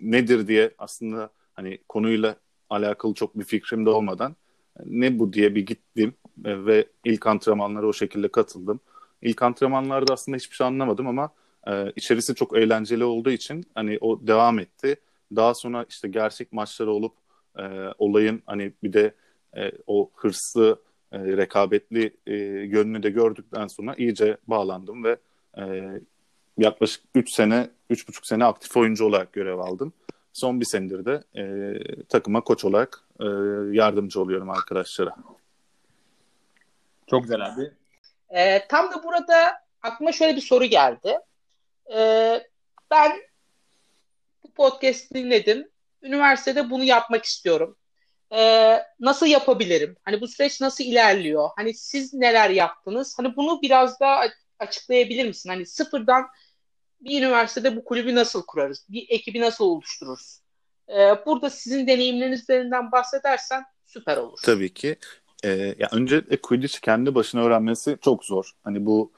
nedir 0.00 0.48
diye 0.48 0.74
aslında 0.78 1.30
hani 1.54 1.78
konuyla 1.88 2.36
alakalı 2.70 3.14
çok 3.14 3.38
bir 3.38 3.44
fikrim 3.44 3.86
de 3.86 3.90
olmadan 3.90 4.36
ne 4.84 5.18
bu 5.18 5.32
diye 5.32 5.54
bir 5.54 5.66
gittim 5.66 6.14
e, 6.44 6.66
ve 6.66 6.86
ilk 7.04 7.26
antrenmanlara 7.26 7.86
o 7.86 7.92
şekilde 7.92 8.28
katıldım. 8.28 8.80
İlk 9.22 9.42
antrenmanlarda 9.42 10.12
aslında 10.12 10.36
hiçbir 10.36 10.56
şey 10.56 10.66
anlamadım 10.66 11.06
ama 11.06 11.30
e, 11.68 11.92
içerisi 11.96 12.34
çok 12.34 12.56
eğlenceli 12.56 13.04
olduğu 13.04 13.30
için 13.30 13.64
hani 13.74 13.98
o 14.00 14.26
devam 14.26 14.58
etti. 14.58 14.96
Daha 15.36 15.54
sonra 15.54 15.86
işte 15.88 16.08
gerçek 16.08 16.52
maçları 16.52 16.90
olup 16.92 17.12
e, 17.58 17.62
olayın 17.98 18.42
hani 18.46 18.72
bir 18.82 18.92
de 18.92 19.14
e, 19.56 19.72
o 19.86 20.10
hırslı, 20.14 20.82
e, 21.12 21.18
rekabetli 21.18 22.16
e, 22.26 22.34
yönünü 22.66 23.02
de 23.02 23.10
gördükten 23.10 23.66
sonra 23.66 23.94
iyice 23.94 24.36
bağlandım 24.46 25.04
ve 25.04 25.16
e, 25.58 25.62
yaklaşık 26.58 27.04
3 27.14 27.32
sene, 27.32 27.70
3,5 27.90 28.26
sene 28.26 28.44
aktif 28.44 28.76
oyuncu 28.76 29.04
olarak 29.04 29.32
görev 29.32 29.58
aldım. 29.58 29.92
Son 30.32 30.60
bir 30.60 30.64
senedir 30.64 31.04
de 31.04 31.22
e, 31.40 31.44
takıma 32.04 32.40
koç 32.40 32.64
olarak 32.64 33.04
e, 33.20 33.24
yardımcı 33.76 34.20
oluyorum 34.20 34.50
arkadaşlara. 34.50 35.16
Çok 37.06 37.22
güzel 37.22 37.46
abi. 37.46 37.70
E, 38.30 38.68
tam 38.68 38.92
da 38.92 39.04
burada 39.04 39.62
aklıma 39.82 40.12
şöyle 40.12 40.36
bir 40.36 40.40
soru 40.40 40.64
geldi. 40.64 41.18
E, 41.94 42.00
ben 42.90 43.12
bu 44.44 44.50
podcast 44.50 45.14
dinledim. 45.14 45.68
Üniversitede 46.02 46.70
bunu 46.70 46.84
yapmak 46.84 47.24
istiyorum. 47.24 47.76
E, 48.32 48.78
nasıl 49.00 49.26
yapabilirim? 49.26 49.96
Hani 50.04 50.20
bu 50.20 50.28
süreç 50.28 50.60
nasıl 50.60 50.84
ilerliyor? 50.84 51.48
Hani 51.56 51.74
siz 51.74 52.14
neler 52.14 52.50
yaptınız? 52.50 53.18
Hani 53.18 53.36
bunu 53.36 53.62
biraz 53.62 54.00
daha 54.00 54.22
açıklayabilir 54.58 55.26
misin? 55.26 55.50
Hani 55.50 55.66
sıfırdan 55.66 56.26
bir 57.06 57.22
üniversitede 57.22 57.76
bu 57.76 57.84
kulübü 57.84 58.14
nasıl 58.14 58.46
kurarız? 58.46 58.86
Bir 58.88 59.06
ekibi 59.08 59.40
nasıl 59.40 59.64
oluştururuz? 59.64 60.40
Ee, 60.88 61.26
burada 61.26 61.50
sizin 61.50 61.86
deneyimleriniz 61.86 62.42
üzerinden 62.42 62.92
bahsedersen 62.92 63.64
süper 63.86 64.16
olur. 64.16 64.38
Tabii 64.44 64.74
ki. 64.74 64.96
Ee, 65.44 65.74
ya 65.78 65.88
öncelikle 65.92 66.36
Quidditch 66.36 66.78
kendi 66.80 67.14
başına 67.14 67.42
öğrenmesi 67.42 67.98
çok 68.00 68.24
zor. 68.24 68.50
Hani 68.64 68.86
bu 68.86 69.12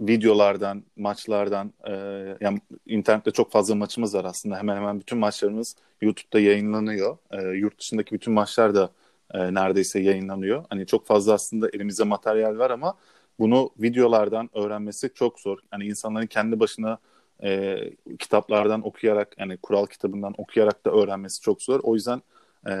videolardan, 0.00 0.84
maçlardan, 0.96 1.72
e, 1.86 1.92
yani 2.40 2.60
internette 2.86 3.30
çok 3.30 3.52
fazla 3.52 3.74
maçımız 3.74 4.14
var 4.14 4.24
aslında. 4.24 4.58
Hemen 4.58 4.76
hemen 4.76 5.00
bütün 5.00 5.18
maçlarımız 5.18 5.76
YouTube'da 6.00 6.40
yayınlanıyor. 6.40 7.18
E, 7.30 7.42
yurt 7.42 7.78
dışındaki 7.78 8.14
bütün 8.14 8.32
maçlar 8.32 8.74
da 8.74 8.90
e, 9.34 9.54
neredeyse 9.54 10.00
yayınlanıyor. 10.00 10.64
Hani 10.70 10.86
çok 10.86 11.06
fazla 11.06 11.32
aslında 11.32 11.68
elimizde 11.72 12.04
materyal 12.04 12.58
var 12.58 12.70
ama 12.70 12.94
bunu 13.38 13.70
videolardan 13.78 14.50
öğrenmesi 14.54 15.10
çok 15.14 15.40
zor. 15.40 15.58
Yani 15.72 15.84
insanların 15.86 16.26
kendi 16.26 16.60
başına 16.60 16.98
e, 17.42 17.78
kitaplardan 18.18 18.86
okuyarak, 18.86 19.34
yani 19.38 19.56
kural 19.56 19.86
kitabından 19.86 20.34
okuyarak 20.38 20.84
da 20.84 20.90
öğrenmesi 20.90 21.40
çok 21.40 21.62
zor. 21.62 21.80
O 21.82 21.94
yüzden 21.94 22.22
e, 22.68 22.72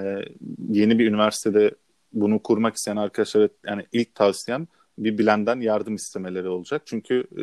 yeni 0.68 0.98
bir 0.98 1.06
üniversitede 1.06 1.74
bunu 2.12 2.42
kurmak 2.42 2.76
isteyen 2.76 2.96
arkadaşlara 2.96 3.48
yani 3.66 3.86
ilk 3.92 4.14
tavsiyem 4.14 4.66
bir 4.98 5.18
bilenden 5.18 5.60
yardım 5.60 5.94
istemeleri 5.94 6.48
olacak. 6.48 6.82
Çünkü 6.84 7.24
e, 7.36 7.42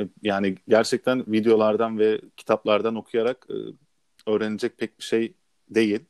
e, 0.00 0.08
yani 0.22 0.56
gerçekten 0.68 1.24
videolardan 1.26 1.98
ve 1.98 2.20
kitaplardan 2.36 2.94
okuyarak 2.94 3.46
e, 3.50 3.56
öğrenecek 4.30 4.78
pek 4.78 4.98
bir 4.98 5.04
şey 5.04 5.34
değil. 5.70 6.00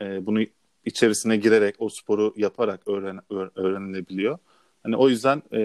E, 0.00 0.26
bunu 0.26 0.40
içerisine 0.84 1.36
girerek 1.36 1.74
o 1.78 1.88
sporu 1.88 2.34
yaparak 2.36 2.88
öğren, 2.88 3.20
öğrenilebiliyor. 3.56 4.38
Hani 4.84 4.96
o 4.96 5.08
yüzden 5.08 5.42
e, 5.52 5.60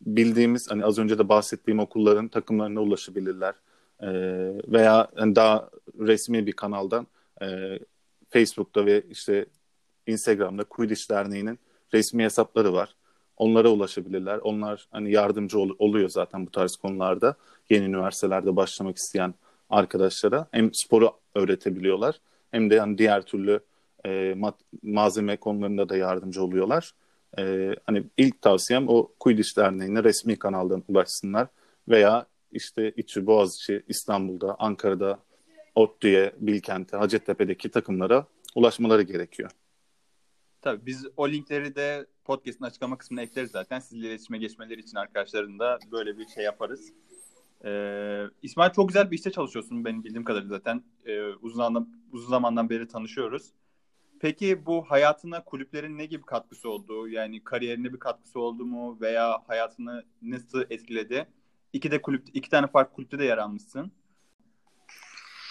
bildiğimiz 0.00 0.70
hani 0.70 0.84
az 0.84 0.98
önce 0.98 1.18
de 1.18 1.28
bahsettiğim 1.28 1.78
okulların 1.78 2.28
takımlarına 2.28 2.80
ulaşabilirler. 2.80 3.54
E, 4.00 4.08
veya 4.68 5.08
yani 5.18 5.36
daha 5.36 5.70
resmi 5.98 6.46
bir 6.46 6.52
kanaldan 6.52 7.06
e, 7.42 7.78
Facebook'ta 8.28 8.86
ve 8.86 9.02
işte 9.10 9.46
Instagram'da 10.06 10.64
Quidditch 10.64 11.10
Derneği'nin 11.10 11.58
resmi 11.94 12.24
hesapları 12.24 12.72
var. 12.72 12.96
Onlara 13.36 13.68
ulaşabilirler. 13.68 14.38
Onlar 14.38 14.88
hani 14.90 15.12
yardımcı 15.12 15.58
ol- 15.58 15.76
oluyor 15.78 16.08
zaten 16.08 16.46
bu 16.46 16.50
tarz 16.50 16.76
konularda. 16.76 17.34
Yeni 17.70 17.84
üniversitelerde 17.84 18.56
başlamak 18.56 18.96
isteyen 18.96 19.34
arkadaşlara 19.70 20.46
hem 20.50 20.70
sporu 20.74 21.12
öğretebiliyorlar 21.34 22.20
hem 22.50 22.70
de 22.70 22.74
yani 22.74 22.98
diğer 22.98 23.22
türlü 23.22 23.60
e, 24.04 24.34
mat- 24.36 24.64
malzeme 24.82 25.36
konularında 25.36 25.88
da 25.88 25.96
yardımcı 25.96 26.42
oluyorlar. 26.42 26.92
E, 27.38 27.74
hani 27.86 28.04
ilk 28.16 28.42
tavsiyem 28.42 28.88
o 28.88 29.12
Quidditch 29.20 29.56
Derneği'ne 29.56 30.04
resmi 30.04 30.38
kanaldan 30.38 30.84
ulaşsınlar 30.88 31.48
veya 31.88 32.26
işte 32.52 32.92
İçi, 32.96 33.26
Boğaziçi, 33.26 33.82
İstanbul'da, 33.88 34.56
Ankara'da, 34.58 35.18
ODTÜ'ye, 35.74 36.32
Bilkent'e, 36.38 36.96
Hacettepe'deki 36.96 37.68
takımlara 37.68 38.26
ulaşmaları 38.54 39.02
gerekiyor. 39.02 39.50
Tabii 40.62 40.86
biz 40.86 41.06
o 41.16 41.28
linkleri 41.28 41.74
de 41.74 42.06
podcast'ın 42.24 42.64
açıklama 42.64 42.98
kısmına 42.98 43.22
ekleriz 43.22 43.50
zaten. 43.50 43.78
Sizle 43.78 44.06
iletişime 44.06 44.38
geçmeleri 44.38 44.80
için 44.80 44.96
arkadaşların 44.96 45.58
da 45.58 45.78
böyle 45.92 46.18
bir 46.18 46.26
şey 46.26 46.44
yaparız. 46.44 46.92
Ee, 47.64 48.24
İsmail 48.42 48.72
çok 48.72 48.88
güzel 48.88 49.10
bir 49.10 49.16
işte 49.16 49.30
çalışıyorsun 49.30 49.84
benim 49.84 50.04
bildiğim 50.04 50.24
kadarıyla 50.24 50.56
zaten. 50.56 50.82
Ee, 51.06 51.22
uzun, 51.22 51.60
anlam, 51.60 51.88
uzun 52.12 52.28
zamandan 52.28 52.70
beri 52.70 52.88
tanışıyoruz. 52.88 53.52
Peki 54.20 54.66
bu 54.66 54.82
hayatına 54.90 55.44
kulüplerin 55.44 55.98
ne 55.98 56.06
gibi 56.06 56.22
katkısı 56.22 56.68
oldu? 56.68 57.08
Yani 57.08 57.44
kariyerine 57.44 57.92
bir 57.92 57.98
katkısı 57.98 58.40
oldu 58.40 58.64
mu 58.64 58.98
veya 59.00 59.42
hayatını 59.46 60.04
nasıl 60.22 60.64
etkiledi? 60.70 61.26
İki 61.72 61.90
de 61.90 62.02
kulüp, 62.02 62.24
iki 62.32 62.50
tane 62.50 62.66
farklı 62.66 62.94
kulüpte 62.94 63.18
de 63.18 63.24
yer 63.24 63.38
almışsın. 63.38 63.92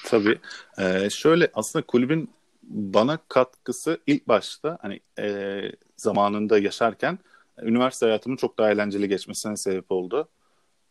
Tabii. 0.06 0.40
Ee, 0.78 1.10
şöyle 1.10 1.52
aslında 1.54 1.86
kulübün 1.86 2.30
bana 2.64 3.20
katkısı 3.28 4.02
ilk 4.08 4.28
başta 4.28 4.78
hani 4.82 5.00
e, 5.20 5.62
zamanında 5.98 6.60
yaşarken 6.60 7.20
üniversite 7.62 8.06
hayatımın 8.06 8.38
çok 8.38 8.58
daha 8.58 8.72
eğlenceli 8.72 9.10
geçmesine 9.10 9.58
sebep 9.58 9.92
oldu. 9.92 10.30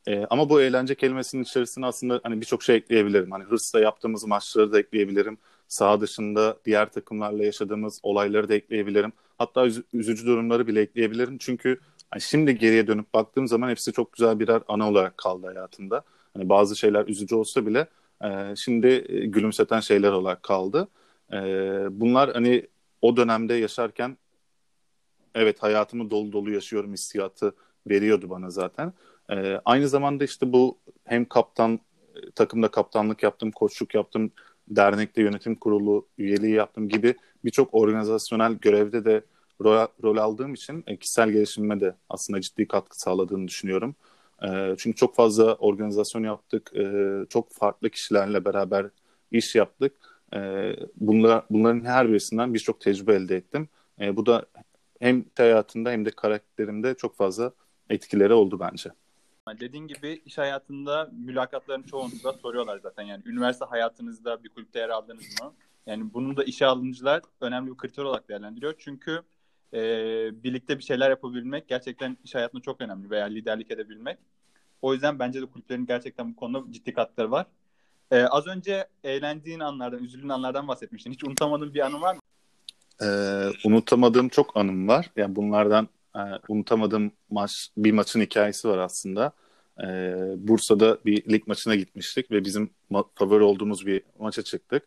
E, 0.07 0.27
ama 0.31 0.49
bu 0.49 0.61
eğlence 0.61 0.95
kelimesinin 0.95 1.43
içerisine 1.43 1.87
aslında 1.87 2.21
hani 2.23 2.41
birçok 2.41 2.63
şey 2.63 2.77
ekleyebilirim. 2.77 3.31
Hani 3.31 3.45
hırsla 3.45 3.81
yaptığımız 3.81 4.25
maçları 4.25 4.73
da 4.73 4.79
ekleyebilirim. 4.79 5.39
Saha 5.69 6.01
dışında 6.01 6.57
diğer 6.65 6.93
takımlarla 6.93 7.45
yaşadığımız 7.45 8.01
olayları 8.03 8.49
da 8.49 8.55
ekleyebilirim. 8.55 9.13
Hatta 9.39 9.67
üz- 9.67 9.85
üzücü 9.93 10.27
durumları 10.27 10.67
bile 10.67 10.81
ekleyebilirim. 10.81 11.39
Çünkü 11.39 11.81
hani 12.11 12.21
şimdi 12.23 12.59
geriye 12.59 12.87
dönüp 12.87 13.15
baktığım 13.15 13.49
zaman 13.49 13.69
hepsi 13.71 13.93
çok 13.93 14.13
güzel 14.13 14.41
birer 14.41 14.63
ana 14.69 14.89
olarak 14.91 15.19
kaldı 15.19 15.47
hayatımda. 15.47 16.03
Hani 16.35 16.49
bazı 16.49 16.77
şeyler 16.77 17.07
üzücü 17.07 17.35
olsa 17.35 17.67
bile 17.67 17.87
e, 18.25 18.57
şimdi 18.57 18.87
e, 19.09 19.27
gülümseten 19.27 19.81
şeyler 19.81 20.13
olarak 20.13 20.43
kaldı. 20.43 20.89
E, 21.33 21.37
bunlar 21.91 22.33
hani 22.33 22.67
o 23.03 23.17
dönemde 23.17 23.55
yaşarken 23.55 24.17
evet 25.35 25.63
hayatımı 25.63 26.11
dolu 26.11 26.33
dolu 26.33 26.51
yaşıyorum 26.51 26.93
hissiyatı 26.93 27.55
veriyordu 27.87 28.31
bana 28.31 28.51
zaten. 28.51 28.93
E, 29.31 29.61
aynı 29.65 29.89
zamanda 29.89 30.25
işte 30.25 30.53
bu 30.53 30.79
hem 31.05 31.25
kaptan 31.25 31.81
takımda 32.35 32.71
kaptanlık 32.71 33.23
yaptım, 33.23 33.51
koçluk 33.51 33.95
yaptım, 33.95 34.33
dernekte 34.69 35.23
yönetim 35.23 35.55
kurulu 35.55 36.09
üyeliği 36.19 36.55
yaptım 36.55 36.89
gibi 36.89 37.15
birçok 37.45 37.75
organizasyonel 37.75 38.53
görevde 38.53 39.05
de 39.05 39.23
rol, 39.63 39.87
rol 40.03 40.17
aldığım 40.17 40.55
için 40.55 40.85
e, 40.87 40.97
kişisel 40.97 41.31
gelişimime 41.31 41.81
de 41.81 41.95
aslında 42.09 42.41
ciddi 42.41 42.69
katkı 42.69 43.01
sağladığını 43.01 43.49
düşünüyorum. 43.49 43.95
E, 44.43 44.75
çünkü 44.79 44.97
çok 44.97 45.15
fazla 45.17 45.55
organizasyon 45.55 46.25
yaptık, 46.25 46.73
e, 46.77 47.03
çok 47.29 47.53
farklı 47.53 47.91
kişilerle 47.91 48.45
beraber 48.45 48.87
iş 49.31 49.55
yaptık. 49.55 49.93
E, 50.35 50.73
bunlar, 50.97 51.45
bunların 51.51 51.85
her 51.85 52.09
birisinden 52.09 52.55
birçok 52.55 52.81
tecrübe 52.81 53.15
elde 53.15 53.37
ettim. 53.37 53.69
E, 54.01 54.17
bu 54.17 54.27
da 54.27 54.47
hem 55.01 55.25
hayatında 55.37 55.91
hem 55.91 56.05
de 56.05 56.11
karakterimde 56.11 56.95
çok 56.95 57.17
fazla 57.17 57.53
etkileri 57.91 58.33
oldu 58.33 58.61
bence. 58.61 58.91
Dediğin 59.49 59.87
gibi 59.87 60.23
iş 60.25 60.39
hayatında 60.39 61.11
mülakatların 61.13 61.83
çoğunlukla 61.83 62.33
soruyorlar 62.33 62.79
zaten. 62.79 63.03
Yani 63.03 63.23
üniversite 63.27 63.65
hayatınızda 63.65 64.45
bir 64.45 64.49
kulüpte 64.49 64.79
yer 64.79 64.89
aldınız 64.89 65.41
mı? 65.43 65.53
Yani 65.87 66.15
bunu 66.15 66.37
da 66.37 66.45
işe 66.45 66.67
alımcılar 66.67 67.23
önemli 67.41 67.71
bir 67.71 67.77
kriter 67.77 68.03
olarak 68.03 68.29
değerlendiriyor. 68.29 68.75
Çünkü 68.79 69.23
e, 69.73 69.81
birlikte 70.45 70.79
bir 70.79 70.83
şeyler 70.83 71.11
yapabilmek 71.11 71.69
gerçekten 71.69 72.17
iş 72.25 72.35
hayatında 72.35 72.63
çok 72.63 72.81
önemli 72.81 73.11
veya 73.11 73.25
liderlik 73.25 73.71
edebilmek. 73.71 74.19
O 74.83 74.93
yüzden 74.93 75.19
bence 75.19 75.43
de 75.43 75.47
kulüplerin 75.47 75.87
gerçekten 75.87 76.33
bu 76.33 76.37
konuda 76.37 76.73
ciddi 76.73 76.95
katkıları 76.95 77.31
var. 77.31 77.47
E, 78.11 78.23
az 78.23 78.47
önce 78.47 78.89
eğlendiğin 79.05 79.61
anlardan, 79.61 80.05
üzüldüğün 80.05 80.29
anlardan 80.29 80.69
bahsetmiştin. 80.69 81.13
Hiç 81.13 81.25
unutamadığın 81.25 81.75
bir 81.75 81.81
anın 81.81 82.03
var 82.03 82.15
mı? 82.15 82.21
Ee, 83.03 83.51
unutamadığım 83.65 84.29
çok 84.29 84.57
anım 84.57 84.89
var. 84.89 85.11
Yani 85.17 85.37
bunlardan 85.37 85.89
e, 86.17 86.21
unutamadığım 86.49 87.13
maç, 87.31 87.69
bir 87.77 87.93
maçın 87.93 88.21
hikayesi 88.21 88.69
var 88.69 88.79
aslında. 88.79 89.33
E, 89.83 89.87
Bursa'da 90.37 90.99
bir 91.05 91.33
lig 91.33 91.47
maçına 91.47 91.75
gitmiştik 91.75 92.31
ve 92.31 92.45
bizim 92.45 92.71
ma- 92.91 93.07
favori 93.15 93.43
olduğumuz 93.45 93.87
bir 93.87 94.03
maça 94.19 94.43
çıktık. 94.43 94.83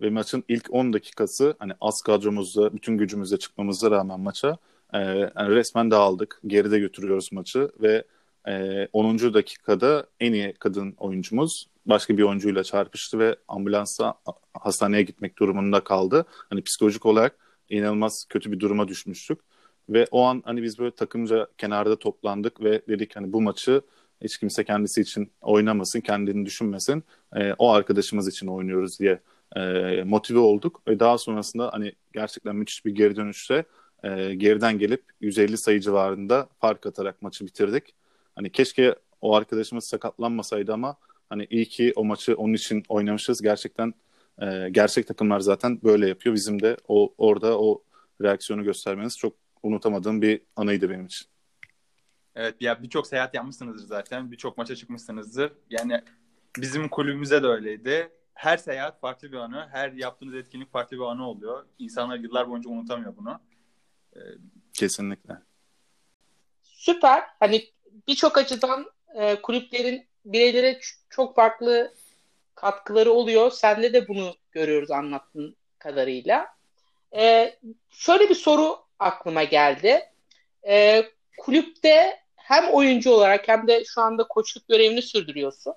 Ve 0.00 0.10
maçın 0.10 0.44
ilk 0.48 0.74
10 0.74 0.92
dakikası 0.92 1.56
hani 1.58 1.72
az 1.80 2.02
kadromuzla, 2.02 2.74
bütün 2.74 2.98
gücümüzle 2.98 3.38
çıkmamıza 3.38 3.90
rağmen 3.90 4.20
maça 4.20 4.56
e, 4.94 4.98
yani 4.98 5.48
resmen 5.48 5.90
dağıldık. 5.90 6.40
Geride 6.46 6.78
götürüyoruz 6.78 7.32
maçı 7.32 7.70
ve 7.82 8.04
e, 8.48 8.88
10. 8.92 9.34
dakikada 9.34 10.06
en 10.20 10.32
iyi 10.32 10.54
kadın 10.58 10.94
oyuncumuz 10.98 11.68
başka 11.86 12.18
bir 12.18 12.22
oyuncuyla 12.22 12.64
çarpıştı 12.64 13.18
ve 13.18 13.36
ambulansa 13.48 14.14
hastaneye 14.54 15.02
gitmek 15.02 15.38
durumunda 15.38 15.84
kaldı. 15.84 16.26
Hani 16.50 16.62
psikolojik 16.62 17.06
olarak 17.06 17.36
inanılmaz 17.68 18.24
kötü 18.28 18.52
bir 18.52 18.60
duruma 18.60 18.88
düşmüştük. 18.88 19.38
Ve 19.88 20.06
o 20.10 20.22
an 20.22 20.42
hani 20.44 20.62
biz 20.62 20.78
böyle 20.78 20.90
takımca 20.90 21.48
kenarda 21.58 21.98
toplandık 21.98 22.64
ve 22.64 22.82
dedik 22.88 23.16
hani 23.16 23.32
bu 23.32 23.42
maçı 23.42 23.82
hiç 24.20 24.38
kimse 24.38 24.64
kendisi 24.64 25.00
için 25.00 25.32
oynamasın, 25.40 26.00
kendini 26.00 26.46
düşünmesin. 26.46 27.04
E, 27.36 27.52
o 27.58 27.70
arkadaşımız 27.70 28.28
için 28.28 28.46
oynuyoruz 28.46 29.00
diye 29.00 29.20
e, 29.56 30.02
motive 30.04 30.38
olduk. 30.38 30.82
Ve 30.88 31.00
daha 31.00 31.18
sonrasında 31.18 31.70
hani 31.72 31.92
gerçekten 32.12 32.56
müthiş 32.56 32.84
bir 32.84 32.94
geri 32.94 33.16
dönüşte 33.16 33.64
e, 34.04 34.34
geriden 34.34 34.78
gelip 34.78 35.04
150 35.20 35.56
sayı 35.58 35.80
civarında 35.80 36.48
fark 36.60 36.86
atarak 36.86 37.22
maçı 37.22 37.46
bitirdik. 37.46 37.94
Hani 38.34 38.52
keşke 38.52 38.94
o 39.20 39.34
arkadaşımız 39.34 39.84
sakatlanmasaydı 39.84 40.72
ama 40.72 40.96
hani 41.28 41.46
iyi 41.50 41.64
ki 41.64 41.92
o 41.96 42.04
maçı 42.04 42.34
onun 42.36 42.52
için 42.54 42.82
oynamışız. 42.88 43.42
Gerçekten 43.42 43.94
e, 44.42 44.68
gerçek 44.70 45.06
takımlar 45.06 45.40
zaten 45.40 45.80
böyle 45.84 46.08
yapıyor. 46.08 46.34
Bizim 46.34 46.62
de 46.62 46.76
o 46.88 47.14
orada 47.18 47.60
o 47.60 47.82
reaksiyonu 48.22 48.64
göstermeniz 48.64 49.18
çok 49.18 49.43
unutamadığım 49.64 50.22
bir 50.22 50.40
anıydı 50.56 50.90
benim 50.90 51.06
için. 51.06 51.26
Evet 52.34 52.54
ya 52.60 52.82
birçok 52.82 53.06
seyahat 53.06 53.34
yapmışsınızdır 53.34 53.86
zaten. 53.86 54.32
Birçok 54.32 54.58
maça 54.58 54.76
çıkmışsınızdır. 54.76 55.52
Yani 55.70 56.02
bizim 56.58 56.88
kulübümüze 56.88 57.42
de 57.42 57.46
öyleydi. 57.46 58.12
Her 58.34 58.56
seyahat 58.56 59.00
farklı 59.00 59.32
bir 59.32 59.36
anı. 59.36 59.68
Her 59.72 59.92
yaptığınız 59.92 60.34
etkinlik 60.34 60.72
farklı 60.72 60.96
bir 60.96 61.02
anı 61.02 61.28
oluyor. 61.28 61.66
İnsanlar 61.78 62.18
yıllar 62.18 62.50
boyunca 62.50 62.70
unutamıyor 62.70 63.16
bunu. 63.16 63.40
Kesinlikle. 64.72 65.34
süper. 66.62 67.22
Hani 67.40 67.64
birçok 68.08 68.38
açıdan 68.38 68.86
e, 69.14 69.42
kulüplerin 69.42 70.06
bireylere 70.24 70.80
çok 71.10 71.36
farklı 71.36 71.94
katkıları 72.54 73.12
oluyor. 73.12 73.50
Sende 73.50 73.92
de 73.92 74.08
bunu 74.08 74.34
görüyoruz 74.52 74.90
anlattığın 74.90 75.56
kadarıyla. 75.78 76.46
E, 77.16 77.54
şöyle 77.90 78.28
bir 78.28 78.34
soru 78.34 78.83
aklıma 78.98 79.44
geldi. 79.44 80.00
E, 80.68 81.04
kulüpte 81.38 82.20
hem 82.36 82.70
oyuncu 82.70 83.10
olarak 83.10 83.48
hem 83.48 83.68
de 83.68 83.84
şu 83.84 84.00
anda 84.00 84.28
koçluk 84.28 84.68
görevini 84.68 85.02
sürdürüyorsun. 85.02 85.74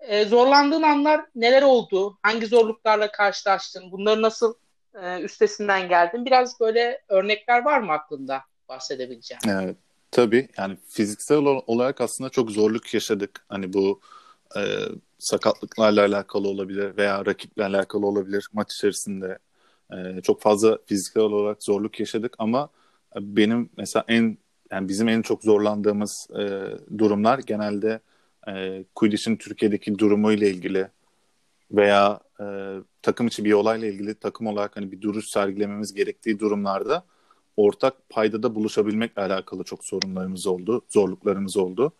E, 0.00 0.24
zorlandığın 0.24 0.82
anlar 0.82 1.20
neler 1.34 1.62
oldu? 1.62 2.18
Hangi 2.22 2.46
zorluklarla 2.46 3.12
karşılaştın? 3.12 3.92
Bunları 3.92 4.22
nasıl 4.22 4.54
e, 5.02 5.20
üstesinden 5.20 5.88
geldin? 5.88 6.26
Biraz 6.26 6.60
böyle 6.60 7.02
örnekler 7.08 7.64
var 7.64 7.80
mı 7.80 7.92
aklında 7.92 8.42
bahsedebileceğim? 8.68 9.40
Evet. 9.48 9.76
Tabii 10.10 10.48
yani 10.58 10.76
fiziksel 10.88 11.38
olarak 11.66 12.00
aslında 12.00 12.30
çok 12.30 12.50
zorluk 12.50 12.94
yaşadık. 12.94 13.44
Hani 13.48 13.72
bu 13.72 14.00
e, 14.56 14.60
sakatlıklarla 15.18 16.04
alakalı 16.04 16.48
olabilir 16.48 16.96
veya 16.96 17.26
rakiple 17.26 17.64
alakalı 17.64 18.06
olabilir 18.06 18.48
maç 18.52 18.74
içerisinde. 18.74 19.38
E, 19.92 20.20
çok 20.22 20.40
fazla 20.40 20.78
fiziksel 20.86 21.22
olarak 21.22 21.62
zorluk 21.62 22.00
yaşadık 22.00 22.34
ama 22.38 22.68
benim 23.20 23.70
mesela 23.76 24.04
en 24.08 24.38
yani 24.70 24.88
bizim 24.88 25.08
en 25.08 25.22
çok 25.22 25.42
zorlandığımız 25.42 26.28
e, 26.38 26.60
durumlar 26.98 27.38
genelde 27.38 28.00
e, 28.48 28.84
Quidditch'in 28.94 29.36
Türkiye'deki 29.36 29.98
durumu 29.98 30.32
ile 30.32 30.50
ilgili 30.50 30.88
veya 31.70 32.20
e, 32.40 32.44
takım 33.02 33.26
içi 33.26 33.44
bir 33.44 33.52
olayla 33.52 33.88
ilgili 33.88 34.14
takım 34.14 34.46
olarak 34.46 34.76
hani 34.76 34.92
bir 34.92 35.00
duruş 35.00 35.28
sergilememiz 35.28 35.94
gerektiği 35.94 36.38
durumlarda 36.38 37.04
ortak 37.56 38.08
paydada 38.08 38.54
buluşabilmekle 38.54 39.22
alakalı 39.22 39.64
çok 39.64 39.84
sorunlarımız 39.84 40.46
oldu, 40.46 40.82
zorluklarımız 40.88 41.56
oldu. 41.56 41.92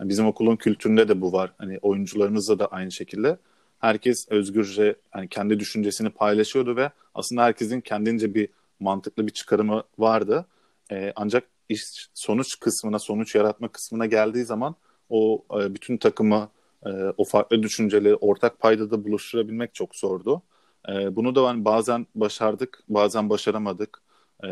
Yani 0.00 0.08
bizim 0.08 0.26
okulun 0.26 0.56
kültüründe 0.56 1.08
de 1.08 1.20
bu 1.20 1.32
var. 1.32 1.52
Hani 1.58 1.78
oyuncularımızla 1.82 2.58
da 2.58 2.66
aynı 2.66 2.92
şekilde. 2.92 3.38
Herkes 3.80 4.26
özgürce 4.30 4.96
hani 5.10 5.28
kendi 5.28 5.60
düşüncesini 5.60 6.10
paylaşıyordu 6.10 6.76
ve 6.76 6.90
aslında 7.14 7.42
herkesin 7.42 7.80
kendince 7.80 8.34
bir 8.34 8.48
mantıklı 8.80 9.26
bir 9.26 9.32
çıkarımı 9.32 9.82
vardı. 9.98 10.46
Ee, 10.92 11.12
ancak 11.16 11.44
iş 11.68 12.08
sonuç 12.14 12.60
kısmına, 12.60 12.98
sonuç 12.98 13.34
yaratma 13.34 13.68
kısmına 13.68 14.06
geldiği 14.06 14.44
zaman 14.44 14.74
o 15.08 15.44
e, 15.60 15.74
bütün 15.74 15.96
takımı 15.96 16.48
e, 16.86 16.90
o 17.16 17.24
farklı 17.24 17.62
düşünceleri 17.62 18.14
ortak 18.16 18.58
paydada 18.60 19.04
buluşturabilmek 19.04 19.74
çok 19.74 19.96
zordu. 19.96 20.42
E, 20.88 21.16
bunu 21.16 21.34
da 21.34 21.48
hani 21.48 21.64
bazen 21.64 22.06
başardık, 22.14 22.82
bazen 22.88 23.30
başaramadık. 23.30 24.02
E, 24.44 24.48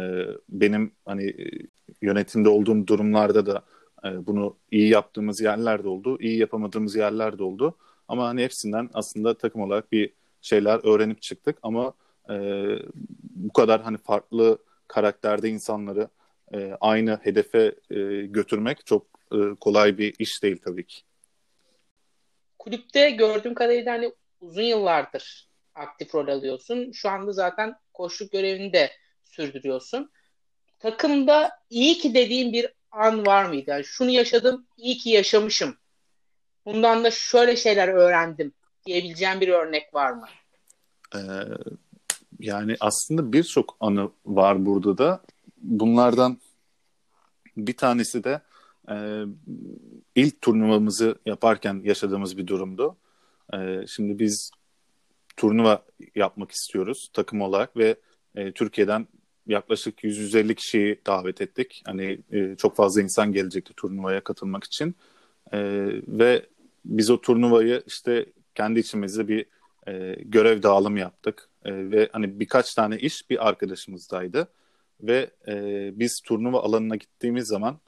benim 0.49 0.93
hani 1.05 1.25
e, 1.31 1.51
yönetimde 2.03 2.49
olduğum 2.49 2.87
durumlarda 2.87 3.47
da 3.47 3.63
e, 4.05 4.27
bunu 4.27 4.57
iyi 4.71 4.89
yaptığımız 4.89 5.41
yerler 5.41 5.85
de 5.85 5.89
oldu, 5.89 6.17
iyi 6.21 6.39
yapamadığımız 6.39 6.97
yerler 6.97 7.39
de 7.39 7.43
oldu. 7.43 7.77
Ama 8.09 8.29
hani 8.29 8.43
hepsinden 8.43 8.91
aslında 8.95 9.39
takım 9.39 9.63
olarak 9.63 9.93
bir 9.93 10.13
şeyler 10.43 10.95
öğrenip 10.95 11.23
çıktık. 11.23 11.59
Ama 11.63 11.95
e, 12.31 12.35
bu 13.21 13.53
kadar 13.53 13.83
hani 13.83 13.99
farklı 13.99 14.59
karakterde 14.89 15.49
insanları 15.49 16.09
e, 16.55 16.77
aynı 16.81 17.21
hedefe 17.23 17.75
e, 17.91 17.97
götürmek 18.27 18.87
çok 18.87 19.07
e, 19.33 19.37
kolay 19.61 19.99
bir 19.99 20.15
iş 20.19 20.43
değil 20.43 20.61
tabii 20.65 20.87
ki. 20.87 21.03
Kulüpte 22.59 23.11
gördüğüm 23.11 23.55
kadarıyla 23.55 23.93
hani 23.93 24.13
uzun 24.41 24.63
yıllardır 24.63 25.49
aktif 25.75 26.15
rol 26.15 26.29
alıyorsun. 26.29 26.93
Şu 26.93 27.09
anda 27.09 27.33
zaten 27.33 27.75
koçluk 27.95 28.33
görevini 28.33 28.73
de 28.73 28.91
sürdürüyorsun. 29.25 30.11
Takımda 30.79 31.51
iyi 31.71 31.99
ki 31.99 32.15
dediğin 32.15 32.53
bir 32.53 32.67
an 32.91 33.27
var 33.27 33.45
mıydı? 33.45 33.71
Yani 33.71 33.85
şunu 33.85 34.11
yaşadım, 34.11 34.67
iyi 34.77 34.97
ki 34.97 35.11
yaşamışım. 35.11 35.77
Bundan 36.69 37.05
da 37.05 37.11
şöyle 37.11 37.57
şeyler 37.57 37.89
öğrendim 37.89 38.53
diyebileceğim 38.87 39.41
bir 39.41 39.49
örnek 39.49 39.95
var 39.95 40.13
mı? 40.13 40.27
Ee, 41.15 41.19
yani 42.41 42.77
aslında 42.81 43.33
birçok 43.33 43.77
anı 43.81 44.11
var 44.27 44.67
burada 44.67 44.99
da. 44.99 45.23
Bunlardan 45.57 46.39
bir 47.57 47.77
tanesi 47.77 48.25
de 48.25 48.41
e, 48.91 48.97
ilk 50.15 50.41
turnuvamızı 50.41 51.19
yaparken 51.27 51.81
yaşadığımız 51.85 52.37
bir 52.37 52.47
durumdu. 52.47 52.97
E, 53.55 53.87
şimdi 53.87 54.19
biz 54.19 54.51
turnuva 55.37 55.85
yapmak 56.15 56.51
istiyoruz 56.51 57.11
takım 57.13 57.41
olarak 57.41 57.77
ve 57.77 57.97
e, 58.35 58.53
Türkiye'den 58.53 59.07
yaklaşık 59.47 60.05
150 60.05 60.55
kişiyi 60.55 61.01
davet 61.07 61.41
ettik. 61.41 61.83
Hani 61.87 62.21
e, 62.33 62.57
çok 62.57 62.77
fazla 62.77 63.03
insan 63.03 63.33
gelecekti 63.33 63.75
turnuvaya 63.77 64.21
katılmak 64.25 64.65
için. 64.65 64.95
E, 65.53 65.59
ve 66.09 66.47
biz 66.89 67.11
o 67.11 67.21
turnuvayı 67.21 67.83
işte 67.87 68.27
kendi 68.55 68.81
içimizde 68.81 69.29
bir 69.29 69.47
e, 69.89 70.17
görev 70.25 70.63
dağılımı 70.63 70.99
yaptık. 70.99 71.49
E, 71.65 71.91
ve 71.91 72.09
hani 72.13 72.41
birkaç 72.41 72.75
tane 72.75 72.99
iş 72.99 73.31
bir 73.31 73.49
arkadaşımızdaydı. 73.49 74.49
Ve 75.01 75.31
e, 75.49 75.91
biz 75.99 76.21
turnuva 76.21 76.63
alanına 76.63 76.97
gittiğimiz 76.97 77.47
zaman 77.47 77.79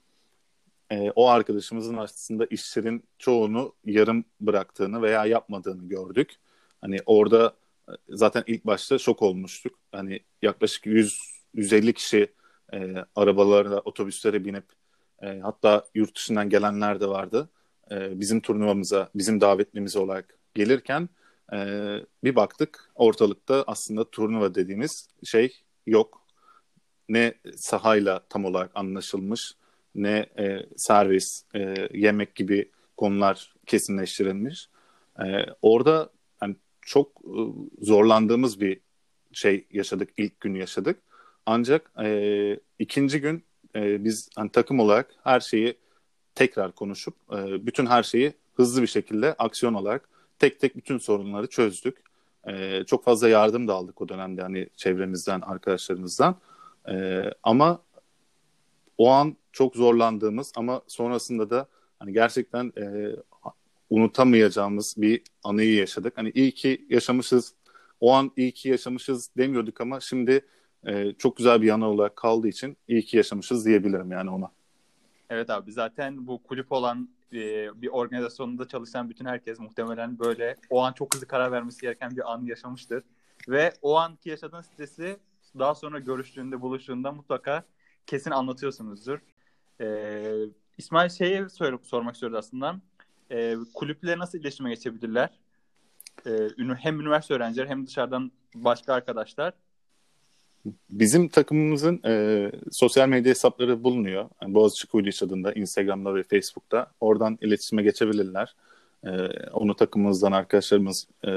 e, 0.90 1.10
o 1.10 1.28
arkadaşımızın 1.28 1.96
aslında 1.96 2.46
işlerin 2.46 3.04
çoğunu 3.18 3.74
yarım 3.84 4.24
bıraktığını 4.40 5.02
veya 5.02 5.26
yapmadığını 5.26 5.88
gördük. 5.88 6.34
Hani 6.80 6.98
orada 7.06 7.56
e, 7.88 7.92
zaten 8.08 8.44
ilk 8.46 8.66
başta 8.66 8.98
şok 8.98 9.22
olmuştuk. 9.22 9.78
Hani 9.92 10.20
yaklaşık 10.42 10.86
100 10.86 11.40
150 11.54 11.92
kişi 11.94 12.32
e, 12.72 12.94
arabalara, 13.16 13.78
otobüslere 13.78 14.44
binip 14.44 14.64
e, 15.22 15.38
hatta 15.40 15.84
yurt 15.94 16.16
dışından 16.16 16.48
gelenler 16.48 17.00
de 17.00 17.08
vardı. 17.08 17.48
E, 17.90 18.20
bizim 18.20 18.40
turnuvamıza, 18.40 19.10
bizim 19.14 19.40
davetlimiz 19.40 19.96
olarak 19.96 20.38
gelirken 20.54 21.08
e, 21.52 21.58
bir 22.24 22.36
baktık 22.36 22.90
ortalıkta 22.94 23.64
aslında 23.66 24.10
turnuva 24.10 24.54
dediğimiz 24.54 25.08
şey 25.24 25.56
yok. 25.86 26.22
Ne 27.08 27.34
sahayla 27.56 28.20
tam 28.28 28.44
olarak 28.44 28.70
anlaşılmış, 28.74 29.54
ne 29.94 30.26
e, 30.38 30.66
servis, 30.76 31.44
e, 31.54 31.88
yemek 31.92 32.34
gibi 32.34 32.70
konular 32.96 33.54
kesinleştirilmiş. 33.66 34.68
E, 35.18 35.46
orada 35.62 36.10
yani 36.42 36.56
çok 36.82 37.08
e, 37.24 37.38
zorlandığımız 37.80 38.60
bir 38.60 38.80
şey 39.32 39.66
yaşadık, 39.70 40.08
ilk 40.16 40.40
gün 40.40 40.54
yaşadık. 40.54 41.02
Ancak 41.46 41.92
e, 42.02 42.60
ikinci 42.78 43.20
gün 43.20 43.44
e, 43.76 44.04
biz 44.04 44.28
hani 44.36 44.50
takım 44.50 44.80
olarak 44.80 45.14
her 45.24 45.40
şeyi 45.40 45.76
tekrar 46.34 46.72
konuşup 46.72 47.14
e, 47.32 47.66
bütün 47.66 47.86
her 47.86 48.02
şeyi 48.02 48.32
hızlı 48.54 48.82
bir 48.82 48.86
şekilde 48.86 49.34
aksiyon 49.38 49.74
olarak 49.74 50.08
tek 50.38 50.60
tek 50.60 50.76
bütün 50.76 50.98
sorunları 50.98 51.46
çözdük. 51.46 52.02
E, 52.48 52.84
çok 52.84 53.04
fazla 53.04 53.28
yardım 53.28 53.68
da 53.68 53.74
aldık 53.74 54.00
o 54.00 54.08
dönemde 54.08 54.42
hani 54.42 54.68
çevremizden, 54.76 55.40
arkadaşlarımızdan. 55.40 56.36
E, 56.88 57.24
ama 57.42 57.82
o 58.98 59.10
an 59.10 59.36
çok 59.52 59.76
zorlandığımız 59.76 60.52
ama 60.56 60.82
sonrasında 60.86 61.50
da 61.50 61.68
hani 61.98 62.12
gerçekten 62.12 62.72
e, 62.78 63.16
unutamayacağımız 63.90 64.94
bir 64.98 65.22
anıyı 65.44 65.74
yaşadık. 65.74 66.12
Hani 66.16 66.30
iyi 66.34 66.52
ki 66.52 66.86
yaşamışız, 66.90 67.54
o 68.00 68.12
an 68.12 68.32
iyi 68.36 68.52
ki 68.52 68.68
yaşamışız 68.68 69.30
demiyorduk 69.36 69.80
ama 69.80 70.00
şimdi 70.00 70.46
e, 70.86 71.12
çok 71.18 71.36
güzel 71.36 71.62
bir 71.62 71.66
yanı 71.66 71.88
olarak 71.88 72.16
kaldığı 72.16 72.48
için 72.48 72.76
iyi 72.88 73.02
ki 73.02 73.16
yaşamışız 73.16 73.66
diyebilirim 73.66 74.12
yani 74.12 74.30
ona. 74.30 74.50
Evet 75.30 75.50
abi 75.50 75.72
zaten 75.72 76.26
bu 76.26 76.42
kulüp 76.42 76.72
olan 76.72 77.08
e, 77.32 77.36
bir 77.82 77.88
organizasyonunda 77.88 78.68
çalışan 78.68 79.10
bütün 79.10 79.24
herkes 79.24 79.58
muhtemelen 79.58 80.18
böyle 80.18 80.56
o 80.70 80.82
an 80.82 80.92
çok 80.92 81.14
hızlı 81.14 81.26
karar 81.26 81.52
vermesi 81.52 81.80
gereken 81.80 82.16
bir 82.16 82.32
an 82.32 82.44
yaşamıştır. 82.44 83.02
Ve 83.48 83.72
o 83.82 83.96
anki 83.96 84.30
yaşadığın 84.30 84.60
stresi 84.60 85.16
daha 85.58 85.74
sonra 85.74 85.98
görüştüğünde, 85.98 86.60
buluştuğunda 86.60 87.12
mutlaka 87.12 87.64
kesin 88.06 88.30
anlatıyorsunuzdur. 88.30 89.18
Ee, 89.80 90.34
İsmail 90.78 91.10
şeyi 91.10 91.50
sor 91.50 91.78
sormak 91.82 92.14
istiyoruz 92.14 92.38
aslında. 92.38 92.76
Ee, 93.30 93.56
kulüple 93.74 94.18
nasıl 94.18 94.38
iletişime 94.38 94.70
geçebilirler? 94.70 95.30
Ee, 96.26 96.48
hem 96.78 97.00
üniversite 97.00 97.34
öğrencileri 97.34 97.68
hem 97.68 97.86
dışarıdan 97.86 98.32
başka 98.54 98.94
arkadaşlar. 98.94 99.52
Bizim 100.90 101.28
takımımızın 101.28 102.00
e, 102.04 102.52
sosyal 102.72 103.08
medya 103.08 103.30
hesapları 103.30 103.84
bulunuyor. 103.84 104.28
Yani 104.42 104.54
Boğaziçi 104.54 104.86
Kuyuliş 104.86 105.22
adında 105.22 105.52
Instagram'da 105.52 106.14
ve 106.14 106.22
Facebook'ta. 106.22 106.86
Oradan 107.00 107.38
iletişime 107.40 107.82
geçebilirler. 107.82 108.54
E, 109.04 109.10
onu 109.52 109.76
takımımızdan 109.76 110.32
arkadaşlarımız 110.32 111.06
e, 111.26 111.30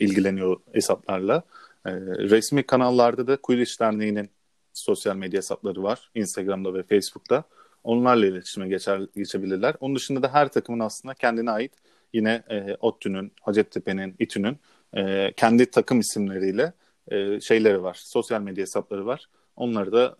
ilgileniyor 0.00 0.56
hesaplarla. 0.72 1.42
E, 1.86 1.92
resmi 2.00 2.62
kanallarda 2.62 3.26
da 3.26 3.36
Kuyuliş 3.36 3.80
Derneği'nin 3.80 4.30
sosyal 4.72 5.16
medya 5.16 5.38
hesapları 5.38 5.82
var. 5.82 6.10
Instagram'da 6.14 6.74
ve 6.74 6.82
Facebook'ta. 6.82 7.44
Onlarla 7.84 8.26
iletişime 8.26 8.68
geçer, 8.68 9.00
geçebilirler. 9.16 9.74
Onun 9.80 9.96
dışında 9.96 10.22
da 10.22 10.34
her 10.34 10.48
takımın 10.48 10.80
aslında 10.80 11.14
kendine 11.14 11.50
ait 11.50 11.72
yine 12.12 12.42
e, 12.50 12.76
ODTÜ'nün, 12.80 13.32
Hacettepe'nin, 13.40 14.14
İTÜ'nün 14.18 14.58
e, 14.96 15.32
kendi 15.36 15.70
takım 15.70 16.00
isimleriyle 16.00 16.72
e, 17.08 17.40
şeyleri 17.40 17.82
var. 17.82 17.94
Sosyal 17.94 18.40
medya 18.40 18.62
hesapları 18.62 19.06
var. 19.06 19.28
Onları 19.56 19.92
da 19.92 20.16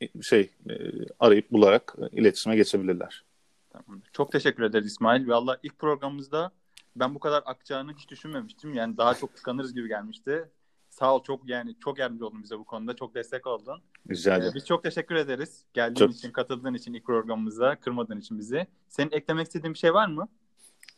e, 0.00 0.22
şey 0.22 0.50
e, 0.70 0.74
arayıp 1.20 1.52
bularak 1.52 1.96
iletişime 2.12 2.56
geçebilirler. 2.56 3.24
Tamam. 3.70 4.02
Çok 4.12 4.32
teşekkür 4.32 4.62
ederiz 4.62 4.86
İsmail. 4.86 5.28
Valla 5.28 5.58
ilk 5.62 5.78
programımızda 5.78 6.52
ben 6.96 7.14
bu 7.14 7.18
kadar 7.18 7.42
akacağını 7.46 7.92
hiç 7.92 8.08
düşünmemiştim. 8.08 8.74
Yani 8.74 8.96
daha 8.96 9.14
çok 9.14 9.36
tıkanırız 9.36 9.74
gibi 9.74 9.88
gelmişti. 9.88 10.48
Sağ 10.90 11.14
ol 11.14 11.22
çok 11.22 11.48
yani 11.48 11.74
çok 11.84 11.98
yardımcı 11.98 12.26
oldun 12.26 12.42
bize 12.42 12.58
bu 12.58 12.64
konuda. 12.64 12.96
Çok 12.96 13.14
destek 13.14 13.46
oldun. 13.46 13.82
Rica 14.10 14.36
ederim. 14.36 14.50
Ee, 14.52 14.54
biz 14.54 14.66
çok 14.66 14.82
teşekkür 14.82 15.14
ederiz. 15.14 15.64
Geldiğin 15.74 16.08
Çok- 16.08 16.16
için, 16.16 16.30
katıldığın 16.30 16.74
için 16.74 16.94
ilk 16.94 17.04
programımıza, 17.06 17.76
kırmadığın 17.76 18.20
için 18.20 18.38
bizi. 18.38 18.66
Senin 18.88 19.10
eklemek 19.10 19.46
istediğin 19.46 19.74
bir 19.74 19.78
şey 19.78 19.94
var 19.94 20.06
mı? 20.06 20.28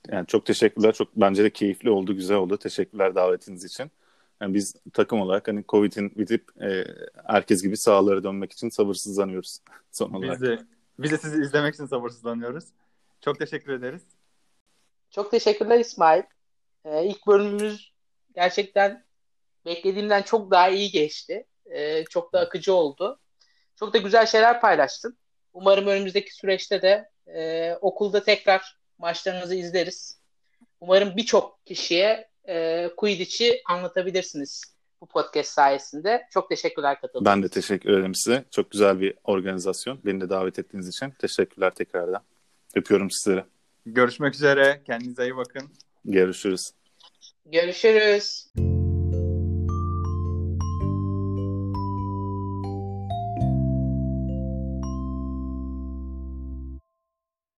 Yani 0.08 0.26
çok 0.26 0.46
teşekkürler. 0.46 0.92
Çok 0.92 1.16
bence 1.16 1.44
de 1.44 1.50
keyifli 1.50 1.90
oldu, 1.90 2.14
güzel 2.14 2.36
oldu. 2.36 2.56
Teşekkürler 2.56 3.14
davetiniz 3.14 3.64
için. 3.64 3.90
Yani 4.40 4.54
biz 4.54 4.74
takım 4.92 5.20
olarak 5.20 5.48
hani 5.48 5.64
Covid'in 5.68 6.12
bitip 6.16 6.62
e, 6.62 6.84
herkes 7.26 7.62
gibi 7.62 7.76
sahalara 7.76 8.24
dönmek 8.24 8.52
için 8.52 8.68
sabırsızlanıyoruz 8.68 9.58
son 9.92 10.12
olarak. 10.12 10.40
Biz 10.40 10.48
de, 10.48 10.58
biz 10.98 11.10
de 11.10 11.18
sizi 11.18 11.42
izlemek 11.42 11.74
için 11.74 11.86
sabırsızlanıyoruz. 11.86 12.64
Çok 13.20 13.38
teşekkür 13.38 13.72
ederiz. 13.72 14.02
Çok 15.10 15.30
teşekkürler 15.30 15.80
İsmail. 15.80 16.22
Ee, 16.84 17.06
ilk 17.06 17.26
bölümümüz 17.26 17.92
gerçekten 18.34 19.04
beklediğimden 19.64 20.22
çok 20.22 20.50
daha 20.50 20.68
iyi 20.68 20.90
geçti. 20.90 21.46
Ee, 21.66 22.04
çok 22.04 22.32
da 22.32 22.40
akıcı 22.40 22.74
oldu. 22.74 23.20
Çok 23.76 23.94
da 23.94 23.98
güzel 23.98 24.26
şeyler 24.26 24.60
paylaştın. 24.60 25.18
Umarım 25.52 25.86
önümüzdeki 25.86 26.34
süreçte 26.34 26.82
de 26.82 27.10
e, 27.26 27.74
okulda 27.80 28.22
tekrar 28.22 28.78
maçlarınızı 28.98 29.54
izleriz. 29.54 30.20
Umarım 30.80 31.16
birçok 31.16 31.66
kişiye 31.66 32.28
e, 32.48 32.90
Quidditch'i 32.96 33.62
anlatabilirsiniz 33.68 34.62
bu 35.00 35.06
podcast 35.06 35.50
sayesinde. 35.50 36.26
Çok 36.30 36.48
teşekkürler 36.48 37.00
katıldığınız 37.00 37.26
Ben 37.26 37.42
de 37.42 37.48
teşekkür 37.48 37.90
ederim 37.90 38.14
size. 38.14 38.44
Çok 38.50 38.70
güzel 38.70 39.00
bir 39.00 39.14
organizasyon. 39.24 39.98
Beni 40.04 40.20
de 40.20 40.30
davet 40.30 40.58
ettiğiniz 40.58 40.88
için 40.88 41.10
teşekkürler 41.10 41.74
tekrardan. 41.74 42.22
Öpüyorum 42.74 43.10
sizleri. 43.10 43.44
Görüşmek 43.86 44.34
üzere. 44.34 44.82
Kendinize 44.86 45.24
iyi 45.24 45.36
bakın. 45.36 45.62
Görüşürüz. 46.04 46.70
Görüşürüz. 47.46 48.52